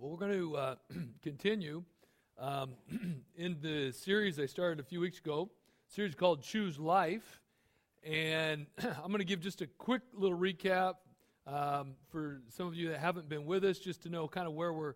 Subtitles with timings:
[0.00, 0.74] Well, we're going to uh,
[1.22, 1.84] continue
[2.38, 2.70] um,
[3.36, 5.50] in the series I started a few weeks ago,
[5.88, 7.42] series called Choose Life.
[8.02, 10.94] And I'm going to give just a quick little recap
[11.46, 14.54] um, for some of you that haven't been with us, just to know kind of
[14.54, 14.94] where we're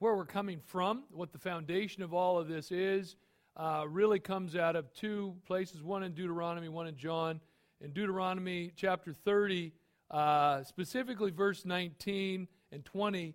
[0.00, 3.16] where we're coming from, what the foundation of all of this is.
[3.56, 7.40] Uh, really comes out of two places: one in Deuteronomy, one in John.
[7.80, 9.72] In Deuteronomy chapter 30,
[10.10, 13.34] uh, specifically verse 19 and 20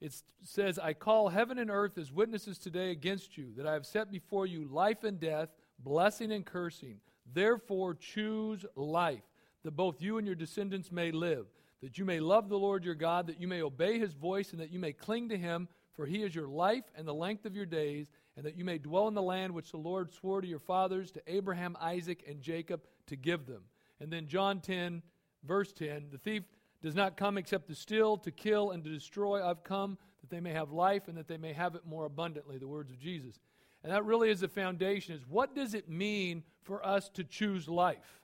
[0.00, 3.86] it says, I call heaven and earth as witnesses today against you, that I have
[3.86, 5.48] set before you life and death,
[5.78, 7.00] blessing and cursing.
[7.32, 9.24] Therefore, choose life,
[9.64, 11.46] that both you and your descendants may live,
[11.82, 14.60] that you may love the Lord your God, that you may obey his voice, and
[14.60, 17.56] that you may cling to him, for he is your life and the length of
[17.56, 20.46] your days, and that you may dwell in the land which the Lord swore to
[20.46, 23.62] your fathers, to Abraham, Isaac, and Jacob, to give them.
[23.98, 25.02] And then John 10,
[25.42, 26.42] verse 10 the thief
[26.82, 29.44] does not come except to steal, to kill, and to destroy.
[29.44, 32.58] I've come that they may have life and that they may have it more abundantly,
[32.58, 33.38] the words of Jesus.
[33.82, 37.68] And that really is the foundation is what does it mean for us to choose
[37.68, 38.20] life?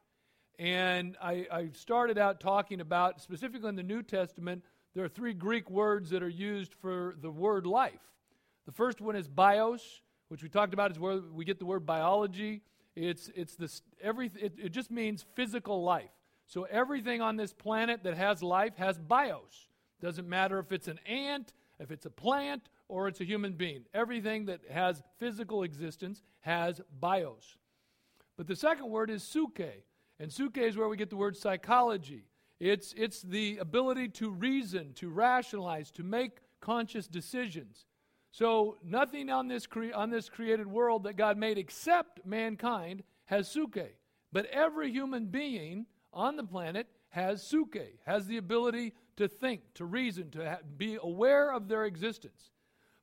[0.59, 4.63] And I, I started out talking about, specifically in the New Testament,
[4.95, 8.01] there are three Greek words that are used for the word life.
[8.67, 11.87] The first one is bios, which we talked about is where we get the word
[11.87, 12.63] biology.
[12.95, 16.11] It's, it's this, every, it, it just means physical life.
[16.47, 19.69] So everything on this planet that has life has bios.
[20.01, 23.85] Doesn't matter if it's an ant, if it's a plant, or it's a human being.
[23.95, 27.57] Everything that has physical existence has bios.
[28.37, 29.83] But the second word is psuche.
[30.19, 32.25] And psuche is where we get the word psychology.
[32.61, 37.87] It's, it's the ability to reason, to rationalize, to make conscious decisions.
[38.31, 43.49] So nothing on this, cre- on this created world that God made except mankind has
[43.49, 43.89] psuche.
[44.33, 49.85] But every human being on the planet has psuche, has the ability to think, to
[49.85, 52.51] reason, to ha- be aware of their existence.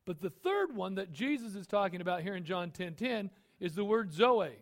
[0.06, 3.32] But the third one that Jesus is talking about here in John 10:10 10, 10,
[3.60, 4.58] is the word Zoe.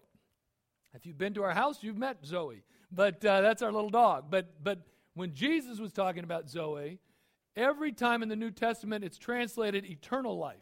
[0.94, 4.26] If you've been to our house, you've met Zoe, but uh, that's our little dog.
[4.30, 4.80] But but
[5.14, 7.00] when Jesus was talking about Zoe,
[7.56, 10.58] every time in the New Testament it's translated eternal life.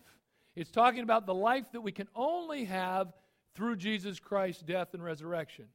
[0.56, 3.14] It's talking about the life that we can only have
[3.56, 5.66] through Jesus Christ's death and resurrection.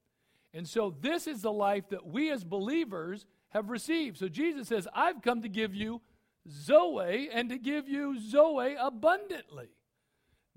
[0.52, 4.18] And so this is the life that we as believers have received.
[4.18, 6.00] So Jesus says, I've come to give you
[6.48, 9.68] Zoe and to give you Zoe abundantly.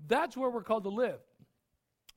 [0.06, 1.20] That's where we're called to live.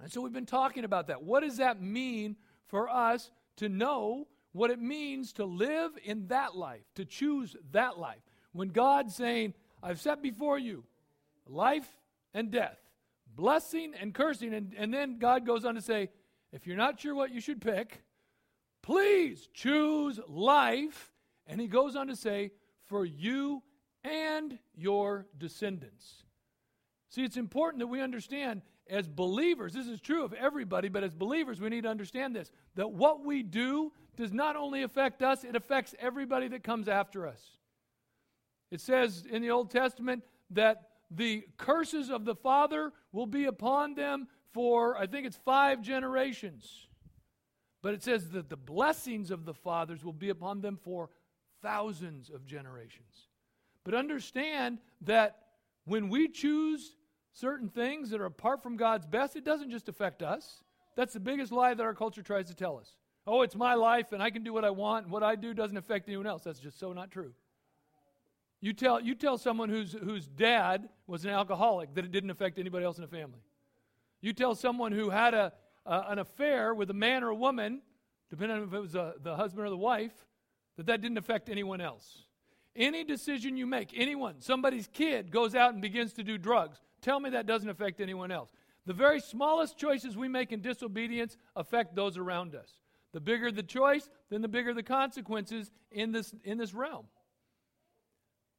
[0.02, 1.24] And so we've been talking about that.
[1.24, 2.36] What does that mean
[2.68, 7.98] for us to know what it means to live in that life, to choose that
[7.98, 8.22] life?
[8.54, 10.84] When God's saying, I've set before you
[11.48, 11.88] life
[12.34, 12.78] and death,
[13.36, 16.10] blessing and cursing, and, and then God goes on to say,
[16.52, 18.04] if you're not sure what you should pick,
[18.82, 21.12] please choose life.
[21.46, 22.52] And he goes on to say,
[22.86, 23.62] for you
[24.04, 26.24] and your descendants.
[27.10, 31.14] See, it's important that we understand as believers, this is true of everybody, but as
[31.14, 35.44] believers, we need to understand this that what we do does not only affect us,
[35.44, 37.42] it affects everybody that comes after us.
[38.72, 43.96] It says in the Old Testament that the curses of the Father will be upon
[43.96, 46.88] them for, I think it's five generations.
[47.82, 51.10] But it says that the blessings of the fathers will be upon them for
[51.62, 53.28] thousands of generations.
[53.84, 55.38] But understand that
[55.86, 56.96] when we choose
[57.34, 60.64] certain things that are apart from God's best, it doesn't just affect us.
[60.96, 62.98] That's the biggest lie that our culture tries to tell us.
[63.26, 65.54] Oh, it's my life and I can do what I want, and what I do
[65.54, 66.44] doesn't affect anyone else.
[66.44, 67.34] That's just so not true.
[68.60, 72.58] You tell, you tell someone whose, whose dad was an alcoholic that it didn't affect
[72.58, 73.40] anybody else in the family.
[74.22, 75.54] You tell someone who had a,
[75.86, 77.82] uh, an affair with a man or a woman,
[78.30, 80.14] depending on if it was a, the husband or the wife,
[80.78, 82.24] that that didn't affect anyone else.
[82.76, 87.20] Any decision you make, anyone, somebody's kid goes out and begins to do drugs, tell
[87.20, 88.52] me that doesn't affect anyone else.
[88.86, 92.72] The very smallest choices we make in disobedience affect those around us.
[93.14, 97.06] The bigger the choice, then the bigger the consequences in this, in this realm.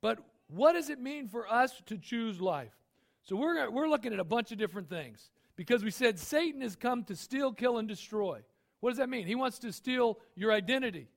[0.01, 2.75] But what does it mean for us to choose life?
[3.23, 6.77] So we're, we're looking at a bunch of different things because we said Satan has
[6.77, 8.41] come to steal, kill, and destroy.
[8.79, 9.27] What does that mean?
[9.27, 11.09] He wants to steal your identity,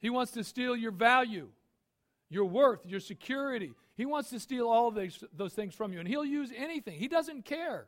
[0.00, 1.48] he wants to steal your value,
[2.28, 3.72] your worth, your security.
[3.96, 6.98] He wants to steal all of those, those things from you, and he'll use anything.
[6.98, 7.86] He doesn't care.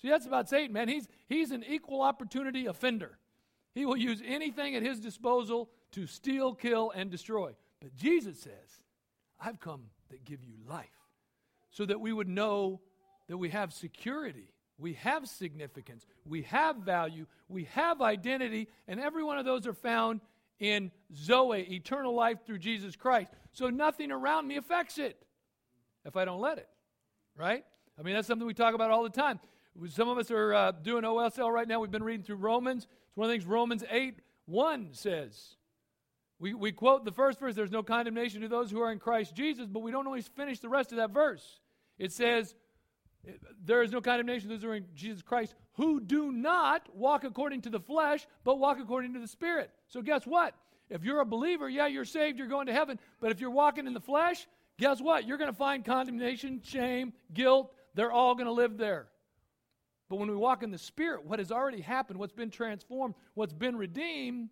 [0.00, 0.88] See, that's about Satan, man.
[0.88, 3.18] He's, he's an equal opportunity offender.
[3.72, 7.54] He will use anything at his disposal to steal, kill, and destroy.
[7.80, 8.82] But Jesus says,
[9.40, 10.88] I've come to give you life
[11.70, 12.80] so that we would know
[13.28, 14.48] that we have security
[14.82, 19.72] we have significance, we have value, we have identity, and every one of those are
[19.72, 20.20] found
[20.58, 23.30] in Zoe, eternal life through Jesus Christ.
[23.52, 25.16] So nothing around me affects it.
[26.04, 26.68] if I don't let it,
[27.36, 27.64] right?
[27.98, 29.38] I mean, that's something we talk about all the time.
[29.88, 31.78] Some of us are uh, doing OSL right now.
[31.78, 32.88] We've been reading through Romans.
[33.08, 35.56] It's one of the things Romans 8 1 says.
[36.40, 39.36] We, we quote the first verse there's no condemnation to those who are in Christ
[39.36, 41.60] Jesus, but we don't always finish the rest of that verse.
[41.98, 42.56] It says,
[43.64, 47.62] There is no condemnation those who are in Jesus Christ, who do not walk according
[47.62, 49.70] to the flesh, but walk according to the Spirit.
[49.88, 50.54] So, guess what?
[50.90, 52.98] If you're a believer, yeah, you're saved, you're going to heaven.
[53.20, 54.46] But if you're walking in the flesh,
[54.78, 55.26] guess what?
[55.26, 57.72] You're going to find condemnation, shame, guilt.
[57.94, 59.06] They're all going to live there.
[60.08, 63.54] But when we walk in the Spirit, what has already happened, what's been transformed, what's
[63.54, 64.50] been redeemed,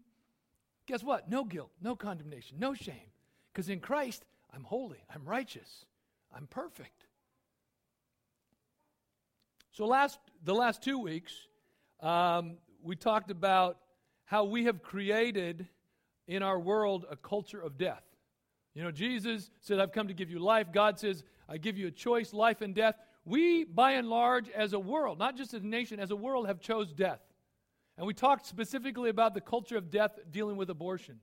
[0.87, 1.29] guess what?
[1.29, 2.95] No guilt, no condemnation, no shame.
[3.53, 4.25] Because in Christ,
[4.55, 5.85] I'm holy, I'm righteous,
[6.35, 7.05] I'm perfect.
[9.73, 11.33] So last the last two weeks,
[12.01, 13.79] um, we talked about
[14.25, 15.69] how we have created
[16.27, 18.03] in our world a culture of death.
[18.75, 20.69] You know, Jesus said, I've come to give you life.
[20.73, 22.95] God says, I give you a choice, life and death.
[23.25, 26.47] We, by and large, as a world, not just as a nation, as a world,
[26.47, 27.21] have chose death.
[27.99, 31.19] And we talked specifically about the culture of death dealing with abortion.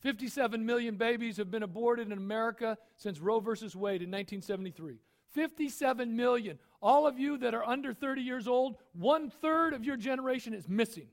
[0.00, 4.98] 57 million babies have been aborted in America since Roe versus Wade in 1973.
[5.32, 6.58] 57 million.
[6.82, 10.68] All of you that are under 30 years old, one third of your generation is
[10.68, 11.08] missing,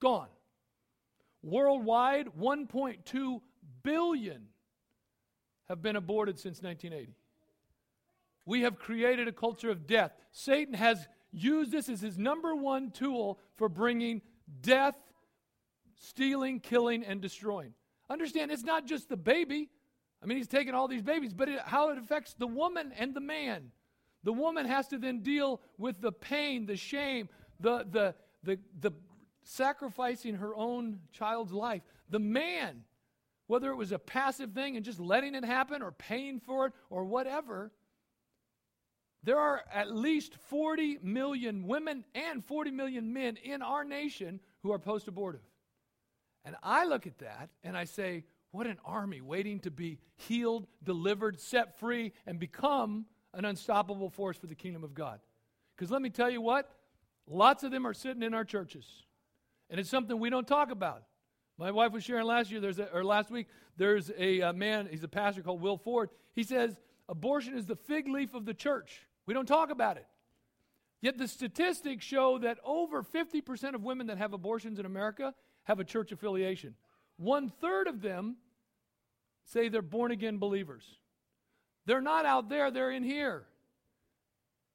[0.00, 0.28] gone.
[1.42, 3.40] Worldwide, 1.2
[3.82, 4.48] billion
[5.68, 7.14] have been aborted since 1980.
[8.44, 10.12] We have created a culture of death.
[10.32, 14.22] Satan has used this as his number one tool for bringing
[14.60, 14.96] death,
[16.00, 17.74] stealing, killing, and destroying.
[18.08, 19.68] Understand, it's not just the baby.
[20.26, 23.14] I mean, he's taking all these babies, but it, how it affects the woman and
[23.14, 23.70] the man.
[24.24, 27.28] The woman has to then deal with the pain, the shame,
[27.60, 28.90] the, the, the, the
[29.44, 31.82] sacrificing her own child's life.
[32.10, 32.82] The man,
[33.46, 36.72] whether it was a passive thing and just letting it happen or paying for it
[36.90, 37.70] or whatever,
[39.22, 44.72] there are at least 40 million women and 40 million men in our nation who
[44.72, 45.40] are post abortive.
[46.44, 48.24] And I look at that and I say,
[48.56, 53.04] what an army waiting to be healed, delivered, set free, and become
[53.34, 55.20] an unstoppable force for the kingdom of God.
[55.76, 56.70] Because let me tell you what,
[57.26, 58.86] lots of them are sitting in our churches.
[59.68, 61.02] And it's something we don't talk about.
[61.58, 64.88] My wife was sharing last year, there's a, or last week, there's a, a man,
[64.90, 66.08] he's a pastor called Will Ford.
[66.34, 69.06] He says, abortion is the fig leaf of the church.
[69.26, 70.06] We don't talk about it.
[71.02, 75.78] Yet the statistics show that over 50% of women that have abortions in America have
[75.78, 76.74] a church affiliation.
[77.18, 78.36] One third of them
[79.46, 80.84] say they're born again believers.
[81.86, 83.44] They're not out there, they're in here.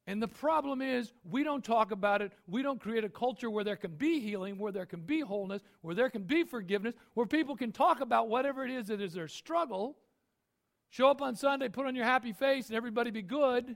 [0.07, 2.31] And the problem is, we don't talk about it.
[2.47, 5.62] We don't create a culture where there can be healing, where there can be wholeness,
[5.81, 9.13] where there can be forgiveness, where people can talk about whatever it is that is
[9.13, 9.95] their struggle.
[10.89, 13.75] Show up on Sunday, put on your happy face, and everybody be good.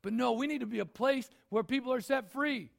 [0.00, 2.70] But no, we need to be a place where people are set free.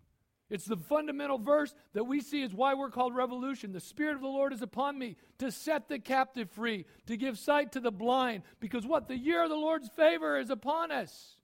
[0.50, 3.72] It's the fundamental verse that we see is why we're called revolution.
[3.72, 7.40] The Spirit of the Lord is upon me to set the captive free, to give
[7.40, 8.44] sight to the blind.
[8.60, 9.08] Because what?
[9.08, 11.38] The year of the Lord's favor is upon us.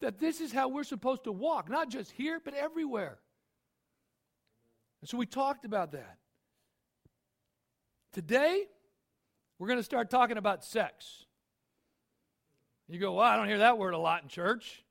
[0.00, 3.18] That this is how we're supposed to walk, not just here, but everywhere.
[5.00, 6.18] And so we talked about that.
[8.12, 8.64] Today,
[9.58, 11.24] we're going to start talking about sex.
[12.88, 14.84] You go, well, I don't hear that word a lot in church.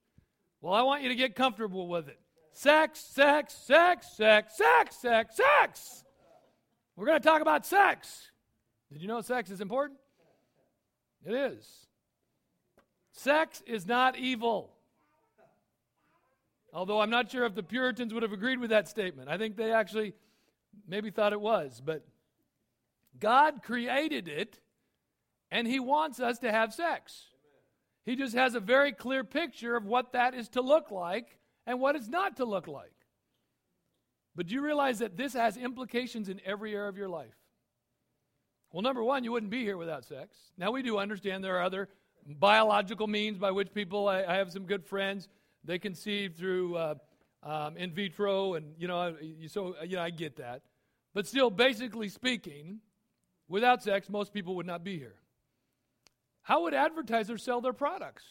[0.59, 2.19] Well, I want you to get comfortable with it.
[2.55, 6.03] Sex, sex, sex, sex, sex, sex, sex.
[6.95, 8.31] We're going to talk about sex.
[8.93, 9.99] Did you know sex is important?
[11.25, 11.87] It is.
[13.11, 14.71] Sex is not evil.
[16.73, 19.27] Although I'm not sure if the Puritans would have agreed with that statement.
[19.27, 20.13] I think they actually
[20.87, 21.81] maybe thought it was.
[21.85, 22.05] But
[23.19, 24.61] God created it,
[25.51, 27.25] and He wants us to have sex.
[28.05, 31.79] He just has a very clear picture of what that is to look like and
[31.79, 32.91] what it's not to look like.
[34.35, 37.35] But do you realize that this has implications in every area of your life?
[38.71, 40.35] Well, number one, you wouldn't be here without sex.
[40.57, 41.87] Now, we do understand there are other
[42.25, 45.29] biological means by which people, I, I have some good friends,
[45.63, 46.95] they conceive through uh,
[47.43, 49.15] um, in vitro, and, you know,
[49.47, 50.63] so, you know, I get that.
[51.13, 52.81] But still, basically speaking,
[53.47, 55.15] without sex, most people would not be here.
[56.41, 58.23] How would advertisers sell their products?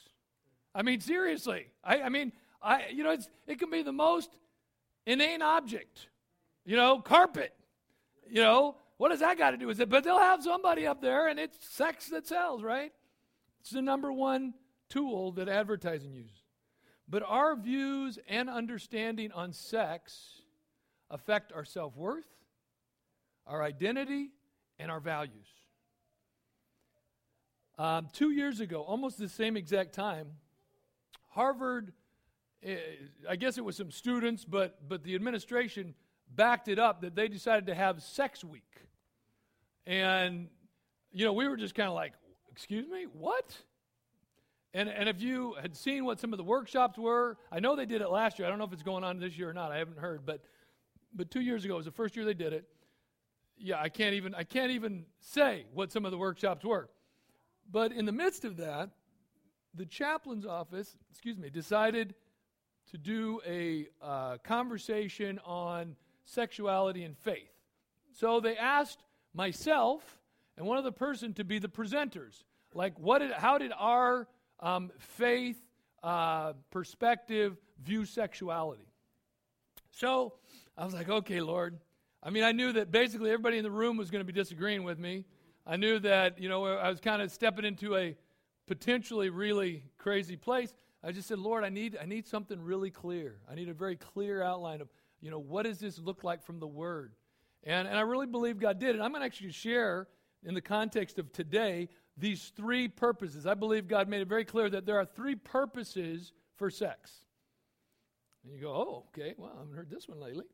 [0.74, 1.68] I mean, seriously.
[1.82, 2.32] I, I mean,
[2.64, 3.16] I, you know,
[3.46, 4.30] it can be the most
[5.06, 6.08] inane object.
[6.64, 7.52] You know, carpet.
[8.28, 9.90] You know, what does that got to do with it?
[9.90, 12.92] But they'll have somebody up there, and it's sex that sells, right?
[13.60, 14.54] It's the number one
[14.88, 16.42] tool that advertising uses.
[17.08, 20.42] But our views and understanding on sex
[21.10, 22.24] affect our self worth,
[23.46, 24.30] our identity,
[24.78, 25.48] and our values.
[27.76, 30.28] Um, two years ago, almost the same exact time,
[31.30, 31.92] Harvard,
[33.28, 35.94] I guess it was some students, but, but the administration
[36.34, 38.62] backed it up that they decided to have sex week.
[39.86, 40.48] And,
[41.12, 42.14] you know, we were just kind of like,
[42.50, 43.56] excuse me, what?
[44.72, 47.86] And, and if you had seen what some of the workshops were, I know they
[47.86, 48.46] did it last year.
[48.46, 49.70] I don't know if it's going on this year or not.
[49.70, 50.40] I haven't heard, but
[51.16, 52.64] but two years ago was the first year they did it.
[53.56, 56.88] Yeah, I can't even I can't even say what some of the workshops were.
[57.70, 58.90] But in the midst of that,
[59.74, 62.14] the chaplain's office, excuse me, decided
[62.90, 67.50] to do a uh, conversation on sexuality and faith.
[68.12, 70.20] So they asked myself
[70.56, 72.44] and one other person to be the presenters.
[72.72, 74.28] Like, what did, how did our
[74.60, 75.56] um, faith
[76.02, 78.86] uh, perspective view sexuality?
[79.90, 80.34] So
[80.76, 81.78] I was like, okay, Lord.
[82.22, 84.82] I mean, I knew that basically everybody in the room was going to be disagreeing
[84.82, 85.24] with me.
[85.66, 88.16] I knew that, you know, I was kind of stepping into a
[88.66, 90.72] potentially really crazy place.
[91.04, 93.36] I just said, Lord, I need, I need something really clear.
[93.50, 94.88] I need a very clear outline of,
[95.20, 97.12] you know, what does this look like from the Word?
[97.62, 98.94] And, and I really believe God did.
[98.94, 100.08] And I'm going to actually share,
[100.44, 103.46] in the context of today, these three purposes.
[103.46, 107.24] I believe God made it very clear that there are three purposes for sex.
[108.44, 110.44] And you go, oh, okay, well, I haven't heard this one lately.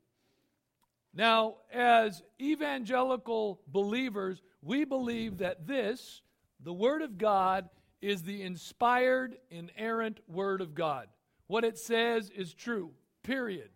[1.13, 6.23] Now, as evangelical believers, we believe that this,
[6.61, 7.69] the Word of God,
[8.01, 11.09] is the inspired, inerrant Word of God.
[11.47, 12.91] What it says is true,
[13.23, 13.71] period.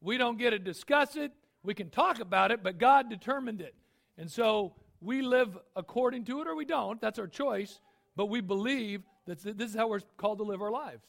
[0.00, 3.74] We don't get to discuss it, we can talk about it, but God determined it.
[4.18, 7.00] And so we live according to it or we don't.
[7.00, 7.80] That's our choice.
[8.14, 11.04] But we believe that this is how we're called to live our lives.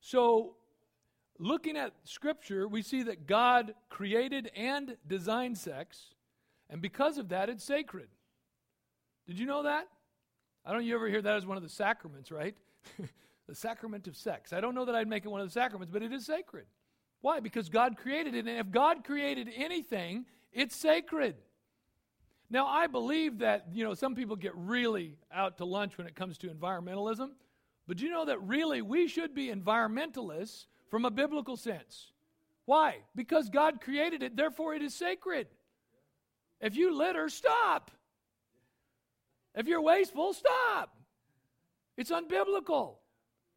[0.00, 0.56] So,
[1.38, 6.14] looking at Scripture, we see that God created and designed sex,
[6.68, 8.08] and because of that, it's sacred.
[9.26, 9.88] Did you know that?
[10.64, 12.54] I don't you ever hear that as one of the sacraments, right?
[13.46, 14.52] the sacrament of sex.
[14.52, 16.66] I don't know that I'd make it one of the sacraments, but it is sacred.
[17.20, 17.40] Why?
[17.40, 21.36] Because God created it, and if God created anything, it's sacred.
[22.50, 26.14] Now, I believe that, you know, some people get really out to lunch when it
[26.14, 27.30] comes to environmentalism,
[27.86, 32.12] but you know that really we should be environmentalists from a biblical sense.
[32.66, 32.98] Why?
[33.14, 35.48] Because God created it, therefore it is sacred.
[36.60, 37.90] If you litter, stop.
[39.54, 40.96] If you're wasteful, stop.
[41.96, 42.96] It's unbiblical.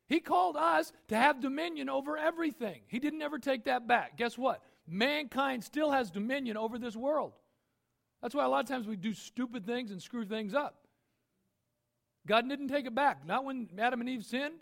[0.07, 2.81] He called us to have dominion over everything.
[2.87, 4.17] He didn't ever take that back.
[4.17, 4.61] Guess what?
[4.87, 7.33] Mankind still has dominion over this world.
[8.21, 10.87] That's why a lot of times we do stupid things and screw things up.
[12.25, 14.61] God didn't take it back, not when Adam and Eve sinned.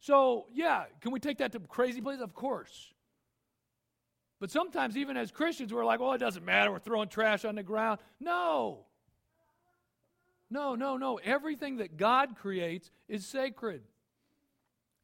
[0.00, 2.22] So, yeah, can we take that to crazy places?
[2.22, 2.92] Of course.
[4.40, 6.70] But sometimes, even as Christians, we're like, well, it doesn't matter.
[6.70, 8.00] We're throwing trash on the ground.
[8.20, 8.84] No.
[10.54, 11.18] No, no, no.
[11.24, 13.82] Everything that God creates is sacred.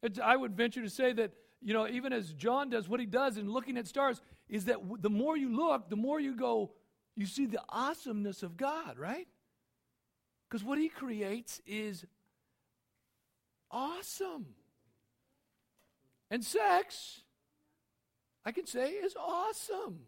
[0.01, 3.05] It's, I would venture to say that, you know, even as John does, what he
[3.05, 6.71] does in looking at stars, is that the more you look, the more you go,
[7.17, 9.27] you see the awesomeness of God, right?
[10.47, 12.05] Because what He creates is
[13.69, 14.45] awesome.
[16.29, 17.19] And sex,
[18.45, 19.99] I can say, is awesome.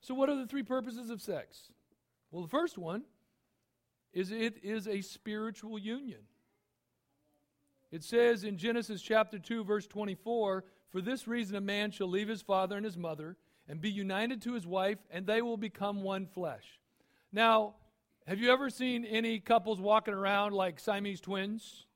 [0.00, 1.72] So, what are the three purposes of sex?
[2.30, 3.02] Well, the first one
[4.14, 6.20] is it is a spiritual union.
[7.90, 12.28] It says in Genesis chapter 2, verse 24, for this reason, a man shall leave
[12.28, 13.36] his father and his mother
[13.68, 16.80] and be united to his wife, and they will become one flesh.
[17.32, 17.74] Now,
[18.26, 21.86] have you ever seen any couples walking around like Siamese twins?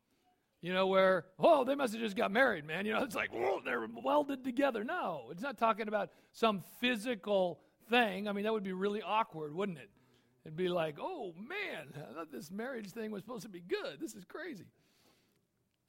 [0.61, 2.85] You know, where, oh, they must have just got married, man.
[2.85, 3.31] You know, it's like,
[3.65, 4.83] they're welded together.
[4.83, 8.29] No, it's not talking about some physical thing.
[8.29, 9.91] I mean, that would be really awkward, wouldn't it?
[10.49, 14.01] It'd be like, oh, man, I thought this marriage thing was supposed to be good.
[14.01, 14.65] This is crazy.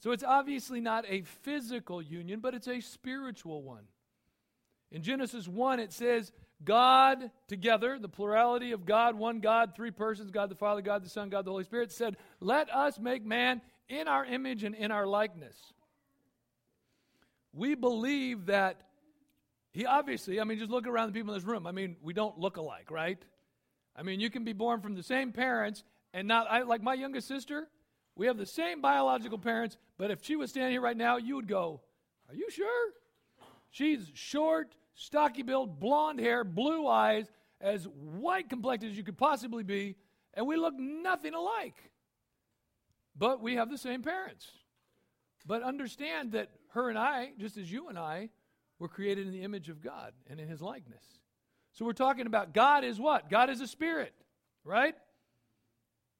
[0.02, 3.86] So it's obviously not a physical union, but it's a spiritual one.
[4.92, 10.30] In Genesis 1, it says, God together, the plurality of God, one God, three persons,
[10.30, 13.62] God the Father, God the Son, God the Holy Spirit, said, Let us make man
[13.88, 15.56] in our image and in our likeness.
[17.54, 18.82] We believe that
[19.72, 21.66] he obviously, I mean, just look around the people in this room.
[21.66, 23.24] I mean, we don't look alike, right?
[23.96, 26.94] I mean, you can be born from the same parents and not, I, like my
[26.94, 27.68] youngest sister,
[28.16, 31.36] we have the same biological parents, but if she was standing here right now, you
[31.36, 31.82] would go,
[32.28, 32.92] Are you sure?
[33.72, 37.28] She's short, stocky built, blonde hair, blue eyes,
[37.62, 39.96] as white complected as you could possibly be,
[40.34, 41.92] and we look nothing alike.
[43.16, 44.50] But we have the same parents.
[45.46, 48.30] But understand that her and I, just as you and I,
[48.80, 51.04] were created in the image of God and in his likeness.
[51.80, 53.30] So we're talking about God is what?
[53.30, 54.14] God is a spirit,
[54.66, 54.96] right?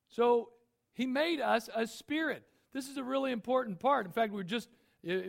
[0.08, 0.52] So
[0.94, 2.44] he made us a spirit.
[2.72, 4.06] This is a really important part.
[4.06, 4.70] In fact, we're just,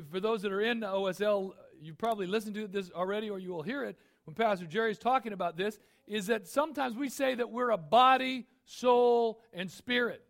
[0.08, 3.64] for those that are in OSL, you probably listened to this already or you will
[3.64, 7.50] hear it when Pastor Jerry is talking about this, is that sometimes we say that
[7.50, 10.22] we're a body, soul, and spirit.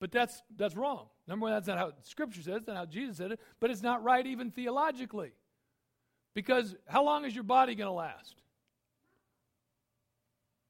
[0.00, 1.06] But that's, that's wrong.
[1.26, 3.82] Number one, that's not how Scripture says, that's not how Jesus said it, but it's
[3.82, 5.32] not right even theologically.
[6.34, 8.42] Because how long is your body going to last?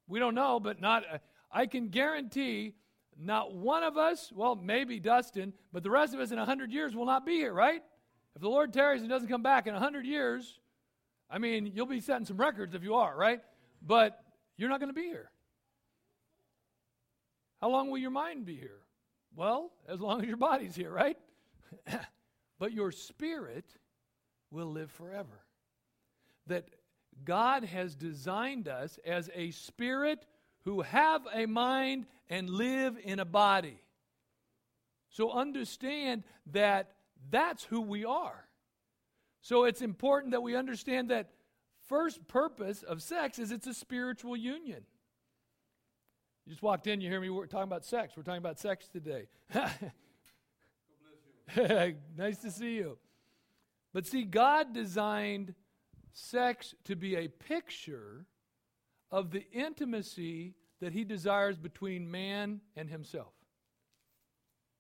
[0.07, 1.05] We don't know, but not.
[1.11, 1.19] Uh,
[1.51, 2.75] I can guarantee
[3.19, 6.95] not one of us, well, maybe Dustin, but the rest of us in 100 years
[6.95, 7.83] will not be here, right?
[8.35, 10.61] If the Lord tarries and doesn't come back in 100 years,
[11.31, 13.41] I mean, you'll be setting some records if you are, right?
[13.81, 14.23] But
[14.57, 15.31] you're not going to be here.
[17.61, 18.81] How long will your mind be here?
[19.35, 21.17] Well, as long as your body's here, right?
[22.59, 23.65] but your spirit
[24.51, 25.45] will live forever.
[26.47, 26.69] That
[27.25, 30.25] God has designed us as a spirit
[30.65, 33.81] who have a mind and live in a body.
[35.11, 36.93] So understand that
[37.31, 38.45] that's who we are.
[39.41, 41.31] So it's important that we understand that
[41.89, 44.83] first purpose of sex is it's a spiritual union.
[46.45, 48.15] You just walked in, you hear me we're talking about sex.
[48.17, 49.29] We're talking about sex today.
[52.17, 52.99] nice to see you.
[53.93, 55.55] But see, God designed
[56.17, 58.25] sex to be a picture
[59.11, 63.33] of the intimacy that he desires between man and himself.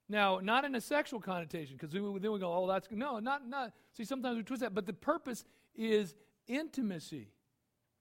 [0.09, 3.73] Now, not in a sexual connotation, because then we go, oh, that's no, not not.
[3.97, 6.15] See, sometimes we twist that, but the purpose is
[6.47, 7.29] intimacy.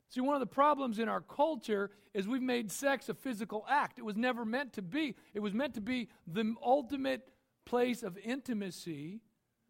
[0.09, 3.97] See, one of the problems in our culture is we've made sex a physical act.
[3.97, 5.15] It was never meant to be.
[5.33, 7.27] It was meant to be the ultimate
[7.65, 9.21] place of intimacy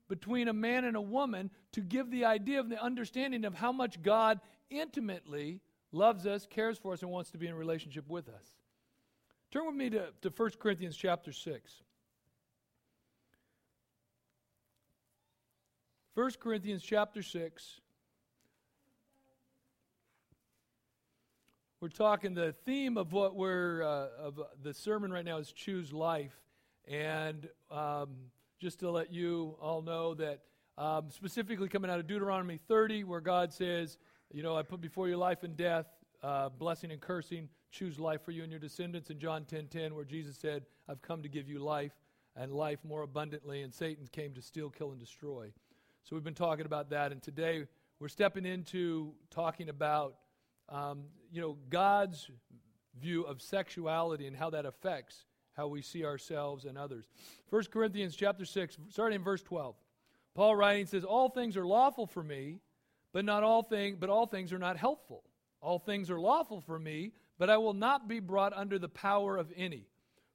[0.08, 3.72] between a man and a woman to give the idea of the understanding of how
[3.72, 8.28] much God intimately loves us, cares for us, and wants to be in relationship with
[8.30, 8.46] us.
[9.52, 11.82] Turn with me to, to 1 Corinthians chapter 6.
[16.16, 17.82] 1 Corinthians chapter 6.
[21.82, 25.94] We're talking the theme of what we're uh, of the sermon right now is choose
[25.94, 26.36] life,
[26.88, 28.16] and um,
[28.66, 30.40] just to let you all know that
[30.80, 34.00] um, specifically coming out of Deuteronomy 30, where God says,
[34.34, 35.86] You know, I put before you life and death,
[36.24, 37.48] uh, blessing and cursing.
[37.70, 39.12] Choose life for you and your descendants.
[39.12, 41.92] In John 10 10, where Jesus said, I've come to give you life
[42.36, 45.52] and life more abundantly, and Satan came to steal, kill, and destroy.
[46.04, 47.68] So we've been talking about that, and today
[48.00, 50.16] we're stepping into talking about,
[50.70, 52.32] um, you know, God's
[53.00, 55.26] view of sexuality and how that affects
[55.56, 57.06] how we see ourselves and others.
[57.50, 59.76] 1 Corinthians chapter 6, starting in verse 12.
[60.34, 62.60] Paul writing says, All things are lawful for me,
[63.14, 65.24] but not all things, but all things are not helpful.
[65.62, 69.38] All things are lawful for me, but I will not be brought under the power
[69.38, 69.88] of any.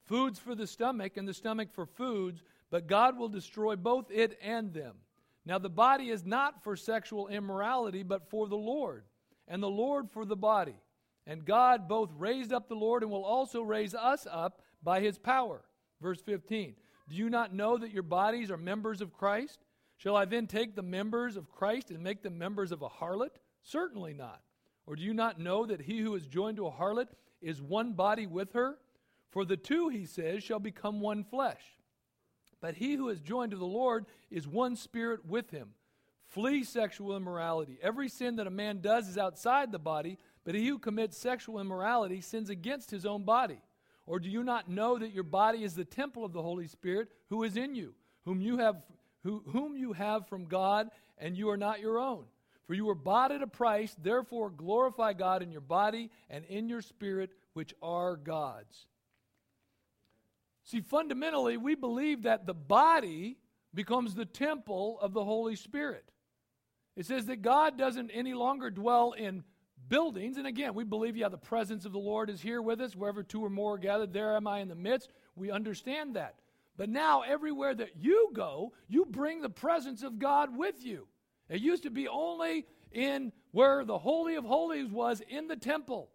[0.04, 4.38] Foods for the stomach, and the stomach for foods, but God will destroy both it
[4.42, 4.96] and them.
[5.44, 9.04] Now the body is not for sexual immorality, but for the Lord,
[9.46, 10.76] and the Lord for the body.
[11.26, 15.18] And God both raised up the Lord and will also raise us up by his
[15.18, 15.62] power.
[16.00, 16.74] Verse 15
[17.08, 19.60] Do you not know that your bodies are members of Christ?
[19.96, 23.36] Shall I then take the members of Christ and make them members of a harlot?
[23.62, 24.40] Certainly not.
[24.86, 27.08] Or do you not know that he who is joined to a harlot
[27.42, 28.78] is one body with her?
[29.28, 31.62] For the two, he says, shall become one flesh.
[32.60, 35.70] But he who is joined to the Lord is one spirit with him.
[36.26, 37.78] Flee sexual immorality.
[37.82, 41.60] Every sin that a man does is outside the body, but he who commits sexual
[41.60, 43.60] immorality sins against his own body.
[44.06, 47.08] Or do you not know that your body is the temple of the Holy Spirit
[47.28, 48.76] who is in you, whom you have,
[49.22, 52.24] who, whom you have from God, and you are not your own?
[52.66, 56.68] For you were bought at a price, therefore glorify God in your body and in
[56.68, 58.86] your spirit, which are God's.
[60.64, 63.38] See, fundamentally, we believe that the body
[63.74, 66.10] becomes the temple of the Holy Spirit.
[66.96, 69.42] It says that God doesn't any longer dwell in
[69.90, 70.38] buildings.
[70.38, 72.96] And again, we believe, yeah, the presence of the Lord is here with us.
[72.96, 75.12] Wherever two or more are gathered, there am I in the midst.
[75.36, 76.36] We understand that.
[76.78, 81.06] But now, everywhere that you go, you bring the presence of God with you.
[81.50, 86.08] It used to be only in where the Holy of Holies was in the temple.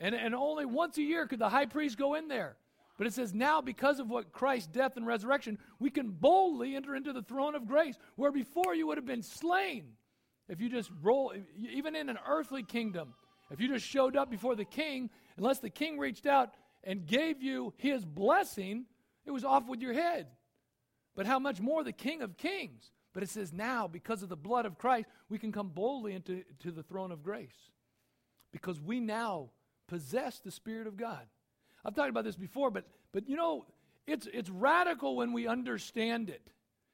[0.00, 2.56] And, and only once a year could the high priest go in there.
[2.98, 6.96] But it says now, because of what Christ's death and resurrection, we can boldly enter
[6.96, 9.92] into the throne of grace, where before you would have been slain.
[10.50, 13.14] If you just roll, even in an earthly kingdom,
[13.50, 16.50] if you just showed up before the king, unless the king reached out
[16.84, 18.84] and gave you his blessing,
[19.24, 20.26] it was off with your head.
[21.14, 22.90] But how much more the King of Kings?
[23.12, 26.42] But it says now, because of the blood of Christ, we can come boldly into
[26.60, 27.70] to the throne of grace.
[28.52, 29.50] Because we now
[29.88, 31.26] possess the Spirit of God.
[31.84, 33.66] I've talked about this before, but, But you know,
[34.06, 36.42] it's, it's radical when we understand it.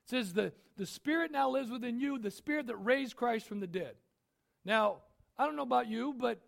[0.07, 3.61] It says, the, the Spirit now lives within you, the Spirit that raised Christ from
[3.61, 3.95] the dead.
[4.65, 4.99] Now,
[5.37, 6.41] I don't know about you, but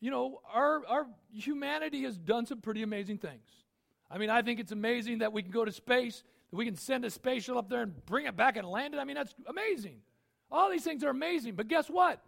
[0.00, 3.48] you know, our, our humanity has done some pretty amazing things.
[4.10, 6.76] I mean, I think it's amazing that we can go to space, that we can
[6.76, 8.98] send a space shuttle up there and bring it back and land it.
[8.98, 9.98] I mean, that's amazing.
[10.50, 11.54] All these things are amazing.
[11.54, 12.20] But guess what?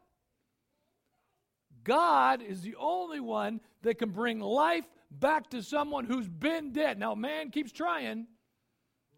[1.83, 6.99] God is the only one that can bring life back to someone who's been dead.
[6.99, 8.29] Now, man keeps trying.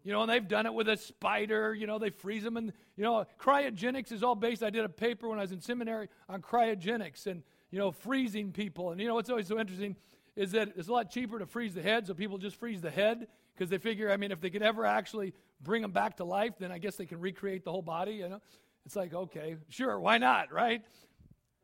[0.07, 1.75] You know, and they've done it with a spider.
[1.75, 2.55] You know, they freeze them.
[2.55, 4.63] And, you know, cryogenics is all based.
[4.63, 8.53] I did a paper when I was in seminary on cryogenics and, you know, freezing
[8.53, 8.91] people.
[8.91, 9.97] And, you know, what's always so interesting
[10.37, 12.89] is that it's a lot cheaper to freeze the head, so people just freeze the
[12.89, 16.23] head because they figure, I mean, if they could ever actually bring them back to
[16.23, 18.39] life, then I guess they can recreate the whole body, you know?
[18.85, 20.83] It's like, okay, sure, why not, right?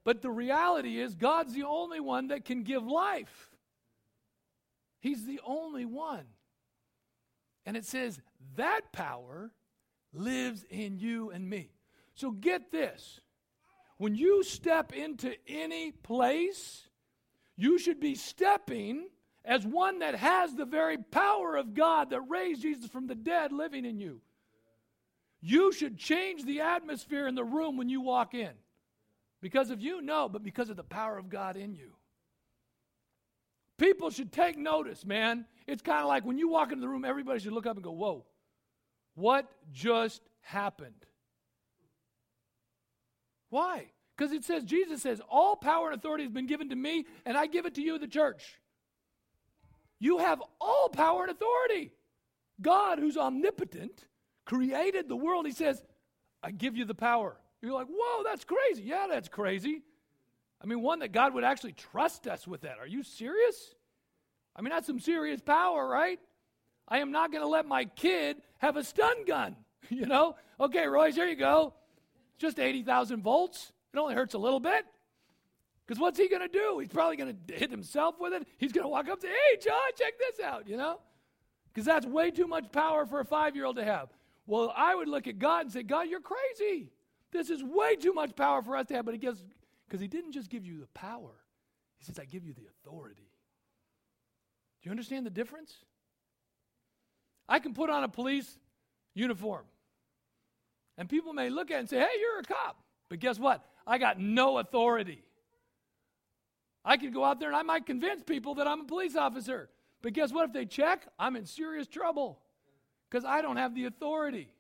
[0.03, 3.56] But the reality is, God's the only one that can give life.
[4.99, 6.25] He's the only one.
[7.65, 8.19] And it says
[8.56, 9.52] that power
[10.13, 11.71] lives in you and me.
[12.15, 13.21] So get this
[13.97, 16.88] when you step into any place,
[17.56, 19.08] you should be stepping
[19.45, 23.52] as one that has the very power of God that raised Jesus from the dead
[23.52, 24.21] living in you.
[25.41, 28.52] You should change the atmosphere in the room when you walk in.
[29.41, 31.91] Because of you, no, but because of the power of God in you.
[33.78, 35.46] People should take notice, man.
[35.68, 37.84] It's kind of like when you walk into the room, everybody should look up and
[37.84, 38.26] go, Whoa,
[39.16, 41.06] what just happened?
[43.50, 43.88] Why?
[44.16, 47.38] Because it says, Jesus says, All power and authority has been given to me, and
[47.38, 48.60] I give it to you, the church.
[50.00, 51.94] You have all power and authority.
[52.62, 54.06] God, who's omnipotent,
[54.46, 55.46] created the world.
[55.46, 55.82] He says,
[56.42, 57.38] I give you the power.
[57.62, 58.84] You're like, whoa, that's crazy.
[58.84, 59.82] Yeah, that's crazy.
[60.63, 62.78] I mean, one that God would actually trust us with that.
[62.80, 63.76] Are you serious?
[64.56, 66.19] I mean, that's some serious power, right?
[66.88, 69.56] I am not going to let my kid have a stun gun.
[69.89, 70.38] You know?
[70.62, 71.73] Okay, Royce, here you go.
[72.38, 73.73] Just 80,000 volts.
[73.93, 74.86] It only hurts a little bit.
[75.86, 76.80] Because what's he going to do?
[76.80, 78.47] He's probably going to hit himself with it.
[78.58, 81.02] He's going to walk up say, hey, John, check this out, you know?
[81.73, 84.08] Because that's way too much power for a five year old to have.
[84.47, 86.89] Well, I would look at God and say, God, you're crazy.
[87.32, 89.06] This is way too much power for us to have.
[89.06, 89.43] But he gives,
[89.93, 91.29] because he didn't just give you the power,
[91.99, 93.29] he says, I give you the authority.
[94.82, 95.71] Do you understand the difference?
[97.47, 98.58] I can put on a police
[99.13, 99.65] uniform.
[100.97, 102.77] And people may look at it and say, hey, you're a cop.
[103.08, 103.63] But guess what?
[103.86, 105.21] I got no authority.
[106.84, 109.69] I could go out there and I might convince people that I'm a police officer.
[110.01, 110.45] But guess what?
[110.45, 112.39] If they check, I'm in serious trouble
[113.12, 114.56] because I don't have the authority.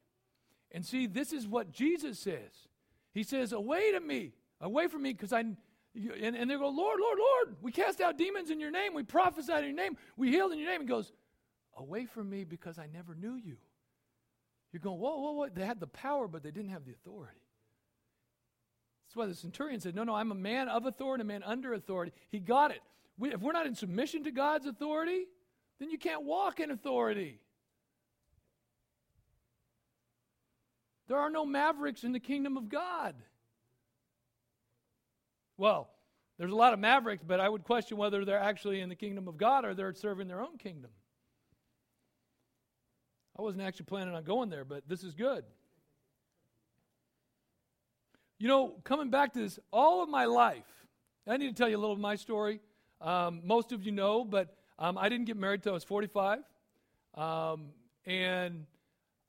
[0.71, 2.67] And see, this is what Jesus says.
[3.15, 4.33] He says, Away to me,
[4.63, 5.41] away from me, because I.
[5.95, 8.95] And, and they go, Lord, Lord, Lord, we cast out demons in your name.
[8.95, 9.95] We prophesied in your name.
[10.17, 10.81] We healed in your name.
[10.81, 11.13] He goes,
[11.77, 13.57] Away from me because I never knew you.
[14.71, 15.49] You're going, Whoa, whoa, whoa.
[15.53, 17.37] They had the power, but they didn't have the authority.
[19.05, 21.75] That's why the centurion said, No, no, I'm a man of authority, a man under
[21.75, 22.11] authority.
[22.29, 22.81] He got it.
[23.19, 25.25] We, if we're not in submission to God's authority,
[25.79, 27.39] then you can't walk in authority.
[31.07, 33.13] There are no mavericks in the kingdom of God.
[35.57, 35.89] Well,
[36.37, 39.27] there's a lot of mavericks, but I would question whether they're actually in the kingdom
[39.27, 40.91] of God or they're serving their own kingdom.
[43.37, 45.43] I wasn't actually planning on going there, but this is good.
[48.39, 50.65] You know, coming back to this, all of my life,
[51.27, 52.59] I need to tell you a little of my story.
[52.99, 56.39] Um, most of you know, but um, I didn't get married until I was 45.
[57.15, 57.69] Um,
[58.05, 58.65] and